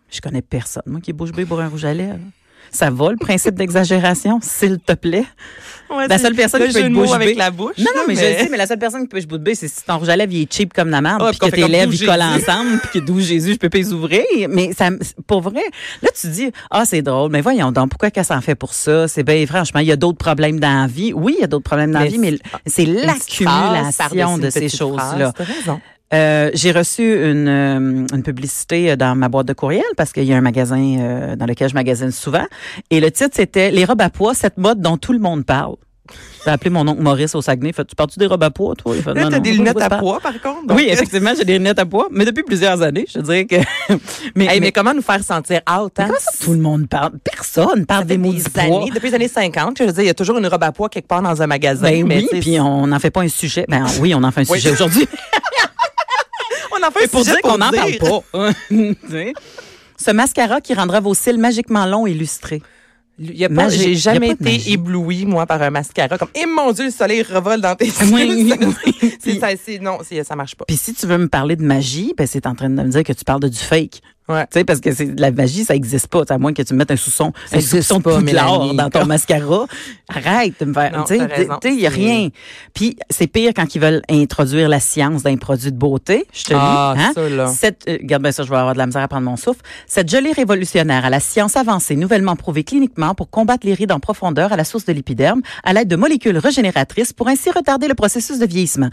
Je 0.10 0.22
connais 0.22 0.42
personne, 0.42 0.84
moi, 0.86 1.02
qui 1.02 1.10
est 1.10 1.14
bouche 1.14 1.32
bée 1.32 1.46
pour 1.46 1.60
un 1.60 1.68
rouge 1.68 1.86
à 1.86 1.94
lèvres. 1.94 2.20
Ça 2.72 2.90
va, 2.90 3.12
le 3.12 3.18
principe 3.18 3.56
d'exagération, 3.56 4.40
s'il 4.42 4.80
te 4.80 4.94
plaît? 4.94 5.26
La 6.10 6.18
seule 6.18 6.34
personne 6.34 6.66
qui 6.68 6.74
peut 6.74 6.80
être 6.80 6.92
bouche 6.92 7.12
avec 7.12 7.30
bée. 7.30 7.34
la 7.36 7.52
bouche. 7.52 7.78
Non, 7.78 7.86
non, 7.96 8.02
mais, 8.08 8.16
je 8.16 8.46
le 8.46 8.50
mais 8.50 8.58
la 8.58 8.66
seule 8.66 8.80
personne 8.80 9.02
qui 9.04 9.08
peut 9.10 9.18
être 9.18 9.28
bouche 9.28 9.40
bée, 9.40 9.54
c'est 9.54 9.68
si 9.68 9.84
ton 9.84 10.00
rouge 10.00 10.10
à 10.10 10.16
lèvres, 10.16 10.34
il 10.34 10.42
est 10.42 10.52
cheap 10.52 10.74
comme 10.74 10.90
la 10.90 11.02
merde, 11.02 11.22
Ah, 11.24 11.30
puis 11.30 11.40
que 11.40 11.56
tes 11.56 11.68
lèvres, 11.68 11.94
ils 11.94 12.06
collent 12.06 12.22
ensemble, 12.22 12.80
puis 12.80 13.00
que 13.00 13.06
d'où 13.06 13.20
Jésus, 13.20 13.54
je 13.54 13.58
peux 13.58 13.70
pas 13.70 13.78
les 13.78 13.94
ouvrir. 13.94 14.24
Mais 14.50 14.74
ça, 14.74 14.90
pour 15.28 15.42
vrai, 15.42 15.62
là, 16.02 16.10
tu 16.20 16.28
dis, 16.28 16.52
ah, 16.72 16.84
c'est 16.86 17.02
drôle, 17.02 17.32
mais 17.32 17.42
voyons 17.42 17.72
donc, 17.72 17.90
pourquoi 17.90 18.10
qu'elle 18.10 18.26
s'en 18.26 18.42
fait 18.42 18.56
pour 18.56 18.74
ça? 18.74 19.08
C'est 19.08 19.24
bien, 19.24 19.46
franchement, 19.46 19.82
il 19.82 19.88
y 19.88 19.92
a 19.92 19.96
d'autres 19.96 20.18
problèmes 20.18 20.60
dans 20.60 20.82
la 20.82 20.88
vie. 20.88 21.14
Oui, 21.14 21.36
il 21.38 21.42
y 21.42 21.44
a 21.44 21.48
d'autres 21.48 21.64
problèmes 21.64 21.92
dans 21.92 22.00
la 22.00 22.06
Mais 22.06 22.12
vie, 22.12 22.18
mais 22.18 22.40
c'est 22.66 22.86
l'accumulation 22.86 24.38
de 24.38 24.50
ces 24.50 24.70
choses-là. 24.70 25.34
Euh, 26.14 26.52
j'ai 26.54 26.72
reçu 26.72 27.04
une, 27.32 27.48
euh, 27.48 28.06
une 28.14 28.24
publicité 28.24 28.96
dans 28.96 29.16
ma 29.16 29.30
boîte 29.30 29.48
de 29.48 29.54
courriel 29.54 29.84
parce 29.98 30.12
qu'il 30.14 30.24
y 30.26 30.34
a 30.34 30.38
un 30.38 30.42
magasin 30.42 30.80
euh, 31.00 31.36
dans 31.36 31.46
lequel 31.46 31.70
je 31.70 31.74
magasine 31.74 32.12
souvent. 32.12 32.46
Et 32.92 33.00
le 33.00 33.10
titre, 33.12 33.32
c'était 33.34 33.72
Les 33.72 33.86
robes 33.86 34.02
à 34.02 34.10
poids, 34.10 34.34
cette 34.34 34.58
mode 34.58 34.80
dont 34.82 34.98
tout 34.98 35.14
le 35.14 35.20
monde 35.20 35.44
parle. 35.46 35.76
J'ai 36.44 36.52
appelé 36.52 36.70
mon 36.70 36.86
oncle 36.86 37.02
Maurice 37.02 37.34
au 37.34 37.42
Saguenay. 37.42 37.72
Fait, 37.72 37.86
tu 37.86 37.96
portes 37.96 38.20
des 38.20 38.28
robes 38.28 38.44
à 38.44 38.52
poids, 38.52 38.76
toi? 38.76 38.94
Il 38.96 39.02
fait, 39.02 39.14
Là, 39.14 39.30
t'as 39.32 39.40
des 39.40 39.54
lunettes 39.54 39.82
à 39.82 39.90
poids, 39.98 40.20
par 40.20 40.34
contre. 40.42 40.68
donc- 40.68 40.78
Oui, 40.78 40.88
effectivement, 40.90 41.32
j'ai 41.36 41.46
des 41.46 41.54
lunettes 41.58 41.80
à 41.80 41.86
poids, 41.86 42.10
mais 42.12 42.26
depuis 42.26 42.44
plusieurs 42.44 42.82
années, 42.82 43.06
je 43.12 43.20
dirais 43.22 43.46
que. 43.46 43.56
mais, 44.36 44.44
Hey, 44.46 44.48
mais 44.56 44.60
mais- 44.60 44.72
comment 44.74 44.94
nous 44.94 45.02
faire 45.02 45.24
sentir 45.24 45.62
out, 45.72 45.94
hein? 45.98 46.08
comment 46.08 46.20
ça, 46.20 46.32
tout 46.44 46.52
le 46.52 46.60
monde 46.60 46.90
parle? 46.90 47.14
Personne 47.24 47.86
parle 47.86 48.04
des 48.06 48.18
mots 48.18 48.34
des 48.34 48.44
poids. 48.44 48.62
années, 48.64 48.92
depuis 48.94 49.08
les 49.10 49.16
années 49.16 49.28
50, 49.30 49.78
je 49.80 49.86
veux 49.86 49.94
dire, 49.94 50.04
il 50.04 50.08
y 50.08 50.10
a 50.10 50.14
toujours 50.14 50.38
une 50.38 50.46
robe 50.48 50.64
à 50.64 50.74
poids 50.74 50.90
quelque 50.90 51.08
part 51.08 51.22
dans 51.22 51.42
un 51.42 51.48
magasin. 51.48 51.84
Ben 51.90 52.06
mais 52.06 52.18
oui, 52.32 52.40
puis 52.42 52.60
on 52.60 52.86
n'en 52.86 53.00
fait 53.00 53.10
pas 53.12 53.22
un 53.22 53.30
sujet. 53.30 53.66
Ben 53.70 53.86
oui, 54.02 54.14
on 54.14 54.24
en 54.24 54.32
fait 54.32 54.42
un 54.42 54.46
sujet 54.46 54.72
aujourd'hui. 54.72 55.08
on 56.84 56.88
en 56.88 56.92
fait 56.92 57.06
un 57.06 57.08
pour 57.08 57.24
dire 57.24 57.40
qu'on 57.42 57.58
n'en 57.58 57.72
parle 57.72 57.96
pas. 57.98 58.50
Ce 59.98 60.12
mascara 60.12 60.60
qui 60.60 60.74
rendra 60.74 61.00
vos 61.00 61.14
cils 61.14 61.38
magiquement 61.38 61.86
longs 61.86 62.06
et 62.08 62.14
Magie. 63.48 63.78
j'ai 63.84 63.96
jamais 63.96 64.30
été 64.30 64.44
magie. 64.44 64.74
ébloui, 64.74 65.26
moi, 65.26 65.46
par 65.46 65.62
un 65.62 65.70
mascara. 65.70 66.18
Comme, 66.18 66.30
eh 66.34 66.48
mon 66.48 66.72
Dieu, 66.72 66.86
le 66.86 66.92
soleil 66.92 67.22
revole 67.22 67.62
dans 67.62 67.76
tes 67.76 67.90
cils. 67.90 68.12
Oui, 68.12 68.50
Ça- 68.50 68.56
oui. 68.86 69.14
c'est- 69.24 69.40
ça, 69.40 69.80
non, 69.80 70.00
ça 70.24 70.36
marche 70.36 70.56
pas. 70.56 70.66
Puis 70.68 70.78
si 70.78 70.94
tu 70.96 71.06
veux 71.06 71.18
me 71.20 71.28
parler 71.30 71.56
de 71.56 71.64
magie, 71.64 72.14
ben 72.18 72.26
c'est 72.28 72.48
en 72.48 72.56
train 72.56 72.70
de 72.70 72.76
me 72.76 72.90
dire 72.90 73.04
que 73.04 73.14
tu 73.14 73.24
parles 73.24 73.40
de 73.42 73.48
du 73.50 73.58
fake. 73.60 74.02
Ouais. 74.30 74.44
Tu 74.52 74.60
sais, 74.60 74.64
parce 74.64 74.80
que 74.80 74.94
c'est 74.94 75.08
de 75.16 75.22
la 75.22 75.32
magie, 75.32 75.66
ça 75.66 75.76
existe 75.76 76.08
pas. 76.08 76.24
À 76.30 76.38
moins 76.38 76.54
que 76.54 76.62
tu 76.62 76.74
mettes 76.74 76.92
un 76.92 76.96
soupçon, 76.96 77.34
Ça 77.46 77.58
un 77.58 77.62
soupçon 77.62 78.00
de 78.00 78.74
dans 78.76 78.90
ton 78.90 79.06
mascara. 79.06 79.66
Arrête 80.08 80.54
de 80.60 80.66
me 80.66 80.74
faire. 80.74 81.04
Tu 81.08 81.18
sais, 81.18 81.50
il 81.66 81.80
y 81.82 81.88
a 81.88 81.90
rien. 81.90 82.30
Puis 82.74 82.96
c'est 83.10 83.28
pire 83.28 83.52
quand 83.56 83.76
ils 83.76 83.82
veulent 83.82 84.02
introduire 84.10 84.70
la 84.70 84.80
science 84.80 85.24
d'un 85.24 85.36
produit 85.38 85.72
de 85.72 85.78
beauté. 85.78 86.26
Je 86.32 86.44
te 86.46 86.54
Ah, 86.56 86.94
lis. 86.96 87.04
Hein? 87.04 87.12
ça, 87.14 87.30
là. 87.30 87.48
Cette, 87.48 87.84
euh, 87.90 87.98
regarde 88.02 88.24
bien 88.24 88.32
ça, 88.32 88.44
je 88.44 88.50
vais 88.50 88.56
avoir 88.56 88.74
de 88.74 88.78
la 88.80 88.86
misère 88.86 89.02
à 89.04 89.08
prendre 89.08 89.26
mon 89.26 89.36
souffle. 89.36 89.62
Cette 89.88 90.10
gelée 90.10 90.32
révolutionnaire 90.32 91.06
à 91.06 91.10
la 91.10 91.20
science 91.20 91.58
avancée, 91.58 91.96
nouvellement 91.96 92.36
prouvée 92.36 92.64
cliniquement 92.64 93.16
pour 93.16 93.30
combattre 93.30 93.66
les 93.68 93.74
rides 93.74 93.92
en 93.92 94.00
profondeur 94.00 94.54
à 94.54 94.56
la 94.58 94.64
source 94.64 94.86
de 94.86 94.94
l'épiderme, 94.94 95.42
à 95.64 95.74
l'aide 95.74 95.88
de 95.90 95.96
molécules 95.96 96.38
régénératrices 96.38 97.12
pour 97.14 97.28
ainsi 97.28 97.50
retarder 97.52 97.88
le 97.88 97.96
processus 97.96 98.40
de 98.40 98.46
vieillissement. 98.46 98.90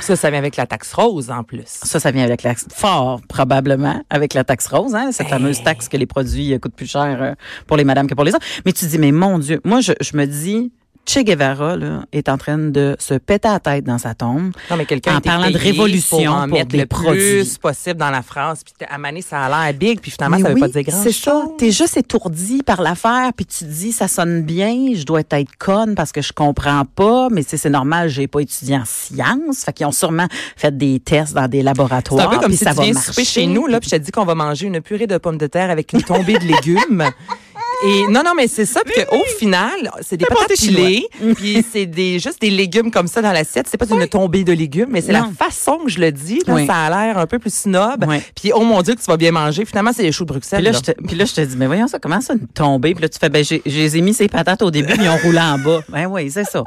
Ça, 0.00 0.16
ça 0.16 0.30
vient 0.30 0.38
avec 0.38 0.56
la 0.56 0.66
taxe 0.66 0.92
rose, 0.92 1.30
en 1.30 1.42
plus. 1.44 1.64
Ça, 1.66 2.00
ça 2.00 2.10
vient 2.10 2.24
avec 2.24 2.42
la 2.42 2.54
fort 2.54 3.20
probablement 3.28 4.02
avec 4.10 4.34
la 4.34 4.44
taxe 4.44 4.66
rose, 4.68 4.94
hein, 4.94 5.10
cette 5.12 5.28
fameuse 5.28 5.62
taxe 5.62 5.88
que 5.88 5.96
les 5.96 6.06
produits 6.06 6.54
euh, 6.54 6.58
coûtent 6.58 6.74
plus 6.74 6.90
cher 6.90 7.18
euh, 7.20 7.34
pour 7.66 7.76
les 7.76 7.84
madames 7.84 8.06
que 8.06 8.14
pour 8.14 8.24
les 8.24 8.32
hommes. 8.32 8.40
Mais 8.64 8.72
tu 8.72 8.86
dis, 8.86 8.98
mais 8.98 9.12
mon 9.12 9.38
Dieu, 9.38 9.60
moi 9.64 9.80
je, 9.80 9.92
je 10.00 10.16
me 10.16 10.26
dis, 10.26 10.72
Che 11.08 11.20
Guevara 11.24 11.76
là, 11.76 12.02
est 12.12 12.28
en 12.28 12.36
train 12.36 12.58
de 12.58 12.94
se 12.98 13.14
péter 13.14 13.48
la 13.48 13.60
tête 13.60 13.84
dans 13.84 13.96
sa 13.96 14.14
tombe. 14.14 14.52
Non, 14.70 14.76
mais 14.76 14.84
quelqu'un 14.84 15.16
En 15.16 15.20
parlant 15.22 15.50
de 15.50 15.56
révolution 15.56 16.18
pour 16.18 16.34
en 16.34 16.48
pour 16.48 16.58
mettre 16.58 16.68
des 16.68 16.78
le 16.80 16.86
produits. 16.86 17.40
plus 17.44 17.56
possible 17.56 17.96
dans 17.96 18.10
la 18.10 18.20
phrase. 18.20 18.60
Puis 18.62 18.74
à 18.86 18.98
Mané, 18.98 19.22
ça 19.22 19.40
a 19.40 19.48
l'air 19.70 19.72
big, 19.78 20.00
puis 20.00 20.10
finalement, 20.10 20.36
Mais 20.36 20.42
ça 20.42 20.48
veut 20.50 20.54
oui, 20.56 20.60
pas 20.60 20.68
dire 20.68 20.82
grand 20.82 21.02
C'est 21.02 21.12
ça. 21.12 21.44
T'es 21.56 21.70
juste 21.70 21.96
étourdi 21.96 22.62
par 22.62 22.82
l'affaire, 22.82 23.30
puis 23.34 23.46
tu 23.46 23.60
te 23.64 23.70
dis, 23.70 23.92
ça 23.92 24.06
sonne 24.06 24.42
bien, 24.42 24.92
je 24.94 25.04
dois 25.04 25.20
être 25.30 25.56
conne 25.58 25.94
parce 25.94 26.12
que 26.12 26.20
je 26.20 26.32
comprends 26.34 26.84
pas, 26.84 27.28
mais 27.30 27.42
c'est 27.42 27.70
normal, 27.70 28.10
j'ai 28.10 28.26
pas 28.26 28.40
étudié 28.40 28.76
en 28.76 28.84
sciences. 28.84 29.64
Fait 29.64 29.72
qu'ils 29.72 29.86
ont 29.86 29.92
sûrement 29.92 30.26
fait 30.56 30.76
des 30.76 31.00
tests 31.00 31.32
dans 31.32 31.48
des 31.48 31.58
C'est 31.58 31.64
laboratoires. 31.64 32.28
un 32.28 32.34
peu 32.34 32.38
comme 32.38 32.48
puis 32.48 32.58
si 32.58 32.64
ça 32.64 32.72
tu 32.72 32.76
va 32.82 32.92
marcher. 32.92 33.24
chez 33.24 33.46
nous, 33.46 33.66
là, 33.66 33.80
puis 33.80 33.88
je 33.90 33.96
te 33.96 34.02
dis 34.02 34.10
qu'on 34.10 34.26
va 34.26 34.34
manger 34.34 34.66
une 34.66 34.82
purée 34.82 35.06
de 35.06 35.16
pommes 35.16 35.38
de 35.38 35.46
terre 35.46 35.70
avec 35.70 35.92
une 35.94 36.02
tombée 36.02 36.38
de 36.38 36.44
légumes. 36.44 37.04
Et 37.84 38.06
non, 38.08 38.22
non, 38.24 38.32
mais 38.36 38.48
c'est 38.48 38.64
ça, 38.64 38.80
puis 38.84 38.94
qu'au 39.04 39.22
final, 39.38 39.90
c'est 40.00 40.16
des 40.16 40.24
patates 40.24 40.56
pilées, 40.58 41.06
puis 41.36 41.64
c'est 41.70 41.86
des, 41.86 42.18
juste 42.18 42.40
des 42.40 42.50
légumes 42.50 42.90
comme 42.90 43.06
ça 43.06 43.22
dans 43.22 43.32
l'assiette. 43.32 43.66
C'est 43.70 43.78
pas 43.78 43.86
une 43.88 44.06
tombée 44.08 44.44
de 44.44 44.52
légumes, 44.52 44.88
mais 44.90 45.00
c'est 45.00 45.12
la 45.12 45.28
façon 45.38 45.78
que 45.84 45.90
je 45.90 46.00
le 46.00 46.10
dis. 46.10 46.40
Là, 46.46 46.54
Oui. 46.54 46.66
Ça 46.66 46.74
a 46.74 46.90
l'air 46.90 47.18
un 47.18 47.26
peu 47.26 47.38
plus 47.38 47.54
snob. 47.54 48.04
Oui. 48.08 48.20
Puis, 48.34 48.52
oh 48.52 48.62
mon 48.62 48.82
Dieu, 48.82 48.94
que 48.94 49.00
tu 49.00 49.06
vas 49.06 49.16
bien 49.16 49.32
manger. 49.32 49.64
Finalement, 49.64 49.92
c'est 49.94 50.02
les 50.02 50.12
choux 50.12 50.24
de 50.24 50.32
Bruxelles. 50.32 50.58
Puis 50.58 50.64
là, 50.64 50.72
là. 50.72 50.78
je 50.78 50.92
te, 50.92 51.06
puis 51.06 51.16
là, 51.16 51.24
je 51.24 51.34
te 51.34 51.40
dis, 51.40 51.56
mais 51.56 51.66
voyons 51.66 51.86
ça, 51.86 51.98
comment 51.98 52.20
ça, 52.20 52.34
une 52.34 52.46
tombée? 52.48 52.94
Puis 52.94 53.02
là, 53.02 53.08
tu 53.08 53.18
fais, 53.18 53.28
ben, 53.28 53.44
j'ai, 53.44 54.00
mis 54.00 54.14
ces 54.14 54.28
patates 54.28 54.62
au 54.62 54.70
début, 54.70 54.94
puis 54.94 55.04
ils 55.04 55.08
ont 55.08 55.16
roulé 55.16 55.38
en 55.38 55.58
bas. 55.58 55.80
Ben 55.88 56.06
oui, 56.06 56.30
c'est 56.30 56.44
ça. 56.44 56.64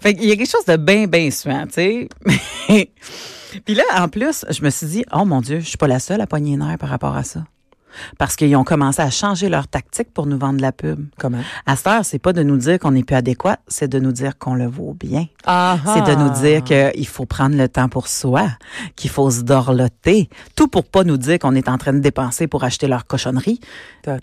Fait 0.00 0.14
qu'il 0.14 0.28
y 0.28 0.32
a 0.32 0.36
quelque 0.36 0.50
chose 0.50 0.64
de 0.66 0.76
bien, 0.76 1.06
bien 1.06 1.30
suant, 1.30 1.66
tu 1.66 1.72
sais. 1.74 2.08
puis 3.64 3.74
là, 3.74 3.84
en 3.96 4.08
plus, 4.08 4.44
je 4.48 4.62
me 4.62 4.70
suis 4.70 4.86
dit, 4.86 5.04
oh 5.12 5.24
mon 5.24 5.40
Dieu, 5.40 5.60
je 5.60 5.66
suis 5.66 5.78
pas 5.78 5.88
la 5.88 5.98
seule 5.98 6.20
à 6.20 6.26
pogner 6.26 6.54
une 6.54 6.76
par 6.78 6.88
rapport 6.88 7.16
à 7.16 7.24
ça. 7.24 7.44
Parce 8.18 8.36
qu'ils 8.36 8.54
ont 8.56 8.64
commencé 8.64 9.00
à 9.02 9.10
changer 9.10 9.48
leur 9.48 9.68
tactique 9.68 10.08
pour 10.12 10.26
nous 10.26 10.38
vendre 10.38 10.56
de 10.56 10.62
la 10.62 10.72
pub. 10.72 11.06
Comment? 11.18 11.38
À 11.66 11.76
cette 11.76 11.86
heure, 11.86 12.04
c'est 12.04 12.18
pas 12.18 12.32
de 12.32 12.42
nous 12.42 12.56
dire 12.56 12.78
qu'on 12.78 12.92
n'est 12.92 13.02
plus 13.04 13.16
adéquat, 13.16 13.58
c'est 13.68 13.88
de 13.88 13.98
nous 13.98 14.12
dire 14.12 14.38
qu'on 14.38 14.54
le 14.54 14.66
vaut 14.66 14.94
bien. 14.98 15.26
Ah, 15.46 15.76
C'est 15.94 16.14
de 16.14 16.14
nous 16.18 16.30
dire 16.30 16.62
qu'il 16.64 17.06
faut 17.06 17.26
prendre 17.26 17.56
le 17.56 17.68
temps 17.68 17.88
pour 17.88 18.08
soi, 18.08 18.48
qu'il 18.96 19.10
faut 19.10 19.30
se 19.30 19.42
dorloter. 19.42 20.28
Tout 20.56 20.68
pour 20.68 20.84
pas 20.84 21.04
nous 21.04 21.16
dire 21.16 21.38
qu'on 21.38 21.54
est 21.54 21.68
en 21.68 21.78
train 21.78 21.92
de 21.92 21.98
dépenser 22.00 22.46
pour 22.46 22.64
acheter 22.64 22.86
leur 22.86 23.06
cochonnerie. 23.06 23.60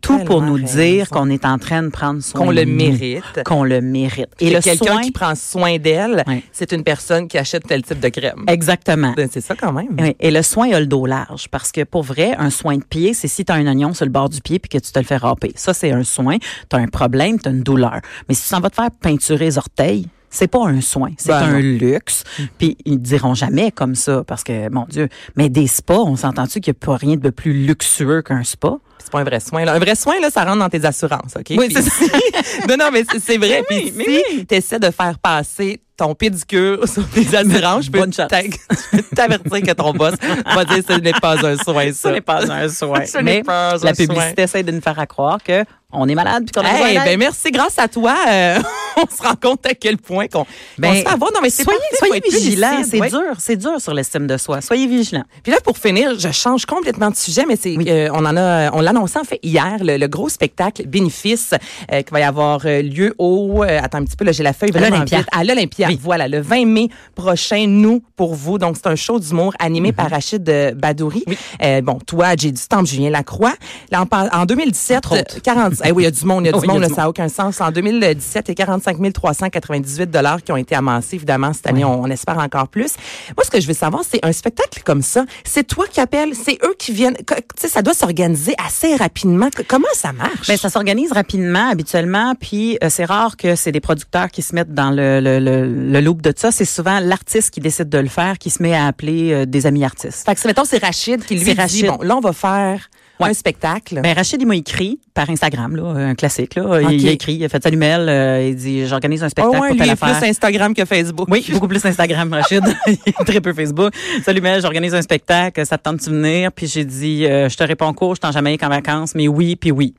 Tout 0.01 0.19
pour 0.25 0.41
nous 0.41 0.59
dire 0.59 1.09
qu'on 1.09 1.29
est 1.29 1.45
en 1.45 1.57
train 1.57 1.83
de 1.83 1.89
prendre 1.89 2.21
soin 2.21 2.41
qu'on 2.45 2.51
le 2.51 2.65
mérite. 2.65 3.43
Qu'on 3.45 3.63
le 3.63 3.81
mérite. 3.81 4.27
Et 4.39 4.47
Et 4.47 4.53
le 4.53 4.61
quelqu'un 4.61 4.93
soin, 4.93 5.01
qui 5.01 5.11
prend 5.11 5.35
soin 5.35 5.77
d'elle, 5.77 6.23
c'est 6.51 6.71
une 6.71 6.83
personne 6.83 7.27
qui 7.27 7.37
achète 7.37 7.65
tel 7.67 7.83
type 7.83 7.99
de 7.99 8.09
crème. 8.09 8.43
exactement. 8.47 9.13
Ben, 9.15 9.29
C'est 9.31 9.41
ça 9.41 9.55
quand 9.55 9.71
même. 9.71 10.13
Et 10.19 10.31
le 10.31 10.41
soin 10.41 10.71
a 10.71 10.79
le 10.79 10.87
dos 10.87 11.05
large 11.05 11.47
parce 11.49 11.71
que 11.71 11.83
pour 11.83 12.03
vrai, 12.03 12.33
un 12.37 12.49
soin 12.49 12.77
de 12.77 12.83
pied, 12.83 13.13
c'est 13.13 13.27
si 13.27 13.45
tu 13.45 13.51
un 13.59 13.67
oignon 13.67 13.93
sur 13.93 14.05
le 14.05 14.11
bord 14.11 14.29
du 14.29 14.41
pied 14.41 14.59
puis 14.59 14.69
que 14.69 14.77
tu 14.83 14.91
te 14.91 14.99
le 14.99 15.05
fais 15.05 15.17
râper. 15.17 15.51
Ça, 15.55 15.73
c'est 15.73 15.91
un 15.91 16.03
soin. 16.03 16.37
Tu 16.39 16.75
as 16.75 16.79
un 16.79 16.87
problème, 16.87 17.39
tu 17.39 17.47
as 17.49 17.51
une 17.51 17.63
douleur. 17.63 17.99
Mais 18.27 18.35
si 18.35 18.43
tu 18.43 18.47
s'en 18.49 18.59
vas 18.59 18.69
te 18.69 18.75
faire 18.75 18.91
peinturer 18.91 19.45
les 19.45 19.57
orteils, 19.57 20.07
c'est 20.31 20.47
pas 20.47 20.63
un 20.67 20.79
soin, 20.81 21.09
c'est 21.17 21.29
Ben 21.29 21.37
un 21.43 21.51
non. 21.53 21.57
luxe. 21.59 22.23
Puis 22.59 22.77
ils 22.85 23.01
diront 23.01 23.33
jamais 23.33 23.71
comme 23.71 23.95
ça 23.95 24.23
parce 24.27 24.43
que, 24.43 24.69
mon 24.69 24.85
Dieu, 24.87 25.09
mais 25.35 25.49
des 25.49 25.65
spas, 25.65 25.97
on 26.01 26.15
s'entend-tu 26.15 26.59
qu'il 26.61 26.71
n'y 26.73 26.77
a 26.83 26.85
pas 26.85 26.97
rien 26.97 27.15
de 27.15 27.29
plus 27.31 27.65
luxueux 27.65 28.21
qu'un 28.21 28.43
spa? 28.43 28.77
C'est 28.99 29.11
pas 29.11 29.21
un 29.21 29.23
vrai 29.23 29.39
soin. 29.39 29.65
Là. 29.65 29.73
Un 29.73 29.79
vrai 29.79 29.95
soin, 29.95 30.19
là, 30.19 30.29
ça 30.29 30.43
rentre 30.45 30.59
dans 30.59 30.69
tes 30.69 30.85
assurances, 30.85 31.35
OK? 31.35 31.55
Oui, 31.57 31.69
c'est 31.73 31.81
si- 31.81 32.11
non, 32.69 32.75
non, 32.77 32.89
mais 32.93 33.03
c'est- 33.19 33.37
vrai. 33.37 33.63
Mais 33.71 33.81
Puis 33.81 33.93
oui, 34.05 34.21
si 34.29 34.45
tu 34.45 34.53
essaies 34.55 34.77
de 34.79 34.91
faire 34.91 35.17
passer 35.17 35.81
ton 35.99 36.15
pédicure 36.15 36.87
sur 36.91 37.07
tes 37.09 37.35
assurances, 37.35 37.85
je 37.85 37.91
peux 37.91 37.99
Bonne 37.99 38.13
chance. 38.13 38.27
t'a- 38.29 38.41
je 38.43 38.97
peux 38.97 39.03
t'avertir 39.15 39.61
que 39.61 39.71
ton 39.73 39.93
boss 39.93 40.13
va 40.55 40.65
dire 40.65 40.83
ce 40.87 40.93
n'est 40.99 41.13
pas 41.13 41.35
un 41.45 41.57
soin, 41.57 41.91
ça. 41.91 41.93
Ce 41.93 42.07
n'est 42.09 42.21
pas 42.21 42.51
un 42.51 42.67
soin. 42.69 43.05
Ce 43.05 43.17
mais 43.23 43.43
pas 43.43 43.75
un 43.75 43.77
la 43.83 43.93
publicité 43.93 44.41
essaie 44.43 44.63
de 44.63 44.71
nous 44.71 44.81
faire 44.81 44.97
à 44.99 45.05
croire 45.05 45.39
que 45.43 45.63
on 45.91 46.07
est 46.07 46.13
malade 46.13 46.43
puis 46.45 46.51
qu'on 46.51 46.67
a 46.67 46.71
Hey, 46.87 46.99
ben 47.03 47.17
merci, 47.17 47.49
grâce 47.49 47.79
à 47.79 47.87
toi, 47.87 48.15
euh, 48.29 48.59
on 48.95 49.07
se 49.15 49.23
rend 49.27 49.33
compte 49.41 49.65
à 49.65 49.73
quel 49.73 49.97
point 49.97 50.27
qu'on 50.27 50.45
Ben, 50.77 50.93
se 50.93 50.99
fait 51.01 51.07
avoir. 51.07 51.31
Non, 51.33 51.39
mais 51.41 51.49
c'est 51.49 51.63
soyez, 51.63 52.21
vigilants, 52.29 52.83
c'est 52.87 52.99
dur, 53.09 53.33
c'est 53.39 53.55
dur 53.55 53.81
sur 53.81 53.95
l'estime 53.95 54.27
de 54.27 54.37
soi. 54.37 54.61
Soyez 54.61 54.85
vigilants. 54.85 55.23
Puis 55.41 55.51
là, 55.51 55.57
pour 55.63 55.79
finir, 55.79 56.11
je 56.19 56.31
change 56.31 56.67
complètement 56.67 57.09
de 57.09 57.15
sujet, 57.15 57.43
mais 57.47 57.55
c'est 57.59 57.75
Oui. 57.75 57.85
euh, 57.89 58.07
on 58.13 58.23
en 58.23 58.37
a, 58.37 58.69
on 58.71 58.81
l'a 58.81 58.91
annoncé 58.91 59.17
en 59.17 59.23
fait 59.23 59.39
hier, 59.41 59.77
le, 59.81 59.97
le 59.97 60.07
gros 60.07 60.29
spectacle 60.29 60.85
bénéfice 60.85 61.55
euh, 61.91 62.03
qui 62.03 62.11
va 62.13 62.19
y 62.19 62.23
avoir 62.23 62.61
euh, 62.65 62.83
lieu 62.83 63.15
au, 63.17 63.63
euh, 63.63 63.79
attends 63.81 63.97
un 63.97 64.03
petit 64.05 64.15
peu, 64.15 64.25
là 64.25 64.31
j'ai 64.31 64.43
la 64.43 64.53
feuille 64.53 64.69
vraiment 64.71 65.03
vite, 65.03 65.25
à 65.31 65.43
l'Olympia. 65.43 65.88
Oui. 65.89 65.99
Voilà, 66.01 66.27
le 66.27 66.39
20 66.41 66.65
mai 66.65 66.89
prochain, 67.15 67.65
nous 67.67 68.01
pour 68.15 68.35
vous. 68.35 68.57
Donc 68.57 68.75
c'est 68.77 68.87
un 68.87 68.95
show 68.95 69.19
d'humour 69.19 69.53
animé 69.59 69.89
Mhm. 69.89 69.95
par 69.95 70.09
Rachid 70.09 70.47
euh, 70.49 70.73
Badouri. 70.73 71.23
Euh, 71.63 71.81
bon, 71.81 71.99
toi, 72.05 72.29
j'ai 72.37 72.51
du 72.51 72.61
temps, 72.61 72.83
Julien 72.85 73.09
Lacroix. 73.09 73.53
Là, 73.91 74.03
en, 74.09 74.39
en 74.41 74.45
2017, 74.45 74.97
Entre 74.97 75.19
autres. 75.19 75.37
euh, 75.37 75.39
40, 75.43 75.73
eh 75.85 75.91
oui, 75.91 76.03
il 76.03 76.05
y 76.05 76.07
a 76.07 76.11
du 76.11 76.25
monde, 76.25 76.43
il 76.43 76.47
y 76.47 76.49
a 76.49 76.51
du 76.53 76.59
Oui, 76.61 76.65
a 76.69 76.73
monde, 76.73 76.81
du 76.83 76.89
là, 76.89 76.95
ça 76.95 77.01
n'a 77.03 77.09
aucun 77.09 77.29
sens. 77.29 77.59
En 77.61 77.71
2017, 77.71 78.45
il 78.47 78.51
y 78.51 78.51
a 78.51 78.55
45 78.65 78.97
398 79.13 80.09
dollars 80.11 80.43
qui 80.43 80.51
ont 80.51 80.57
été 80.57 80.75
amassés. 80.75 81.15
Évidemment, 81.15 81.53
cette 81.53 81.67
année, 81.67 81.83
on, 81.85 82.01
on 82.01 82.07
espère 82.09 82.37
encore 82.37 82.67
plus. 82.67 82.95
Moi, 83.35 83.43
ce 83.43 83.49
que 83.49 83.59
je 83.59 83.67
veux 83.67 83.73
savoir, 83.73 84.03
c'est 84.09 84.19
un 84.23 84.31
spectacle 84.31 84.81
comme 84.83 85.01
ça. 85.01 85.25
C'est 85.43 85.65
toi 85.65 85.85
qui 85.91 85.99
appelles, 85.99 86.33
c'est 86.35 86.57
eux 86.63 86.75
qui 86.77 86.91
viennent. 86.93 87.15
Tu 87.15 87.33
sais, 87.57 87.67
ça 87.67 87.81
doit 87.81 87.93
s'organiser 87.93 88.53
assez 88.65 88.95
rapidement. 88.95 89.49
Comment 89.67 89.87
ça 89.93 90.11
marche? 90.13 90.47
Ben, 90.47 90.57
ça 90.57 90.69
s'organise 90.69 91.11
rapidement, 91.11 91.69
habituellement, 91.69 92.33
puis 92.39 92.77
euh, 92.83 92.87
c'est 92.89 93.05
rare 93.05 93.37
que 93.37 93.55
c'est 93.55 93.71
des 93.71 93.79
producteurs 93.79 94.29
qui 94.29 94.41
se 94.41 94.53
mettent 94.55 94.73
dans 94.73 94.91
le, 94.91 95.19
le, 95.19 95.39
le, 95.39 95.65
le 95.79 96.01
loop 96.01 96.21
de 96.21 96.33
ça. 96.35 96.51
C'est 96.51 96.65
souvent 96.65 96.99
l'artiste 96.99 97.51
qui 97.51 97.59
décide 97.59 97.89
de 97.89 97.97
le 97.97 98.09
faire, 98.09 98.37
qui 98.37 98.49
se 98.49 98.61
met 98.61 98.73
à 98.73 98.87
appeler 98.87 99.31
euh, 99.31 99.45
des 99.45 99.65
amis 99.65 99.83
artistes. 99.83 100.25
fait 100.25 100.35
que, 100.35 100.47
mettons, 100.47 100.65
c'est 100.65 100.83
Rachid 100.83 101.23
qui 101.25 101.35
lui 101.35 101.45
C'est 101.45 101.55
dit, 101.55 101.61
Rachid. 101.61 101.87
bon, 101.87 101.99
là, 102.01 102.17
on 102.17 102.21
va 102.21 102.33
faire 102.33 102.89
Ouais. 103.19 103.31
un 103.31 103.33
spectacle. 103.33 103.99
Ben, 104.01 104.15
Rachid, 104.15 104.41
il 104.41 104.47
m'a 104.47 104.55
écrit 104.55 104.97
par 105.13 105.29
Instagram, 105.29 105.75
là, 105.75 105.83
un 105.87 106.15
classique. 106.15 106.55
Là. 106.55 106.79
Il, 106.83 107.01
il 107.01 107.07
a 107.09 107.11
écrit, 107.11 107.33
il 107.33 107.43
a 107.43 107.49
fait 107.49 107.61
salut 107.61 107.75
Mel, 107.75 108.07
euh, 108.07 108.47
il 108.47 108.55
dit 108.55 108.87
j'organise 108.87 109.23
un 109.23 109.25
oh, 109.25 109.29
spectacle 109.29 109.59
ouais, 109.59 109.75
pour 109.75 109.85
lui 109.85 109.95
plus. 109.95 110.29
Instagram 110.29 110.73
que 110.73 110.85
Facebook. 110.85 111.27
Oui, 111.29 111.45
beaucoup 111.51 111.67
plus 111.67 111.85
Instagram, 111.85 112.31
Rachid. 112.31 112.63
Très 113.25 113.41
peu 113.41 113.53
Facebook. 113.53 113.93
Salut 114.23 114.39
Mel, 114.39 114.61
j'organise 114.61 114.95
un 114.95 115.01
spectacle, 115.01 115.65
ça 115.65 115.77
te 115.77 115.83
tente 115.83 115.97
de 115.97 116.09
venir? 116.09 116.53
Puis 116.53 116.67
j'ai 116.67 116.85
dit, 116.85 117.25
euh, 117.25 117.49
je 117.49 117.57
te 117.57 117.63
réponds 117.63 117.91
court, 117.93 118.15
je 118.15 118.21
t'en 118.21 118.31
jamais 118.31 118.57
en 118.63 118.69
vacances, 118.69 119.13
mais 119.15 119.27
oui, 119.27 119.57
puis 119.57 119.71
oui. 119.71 119.95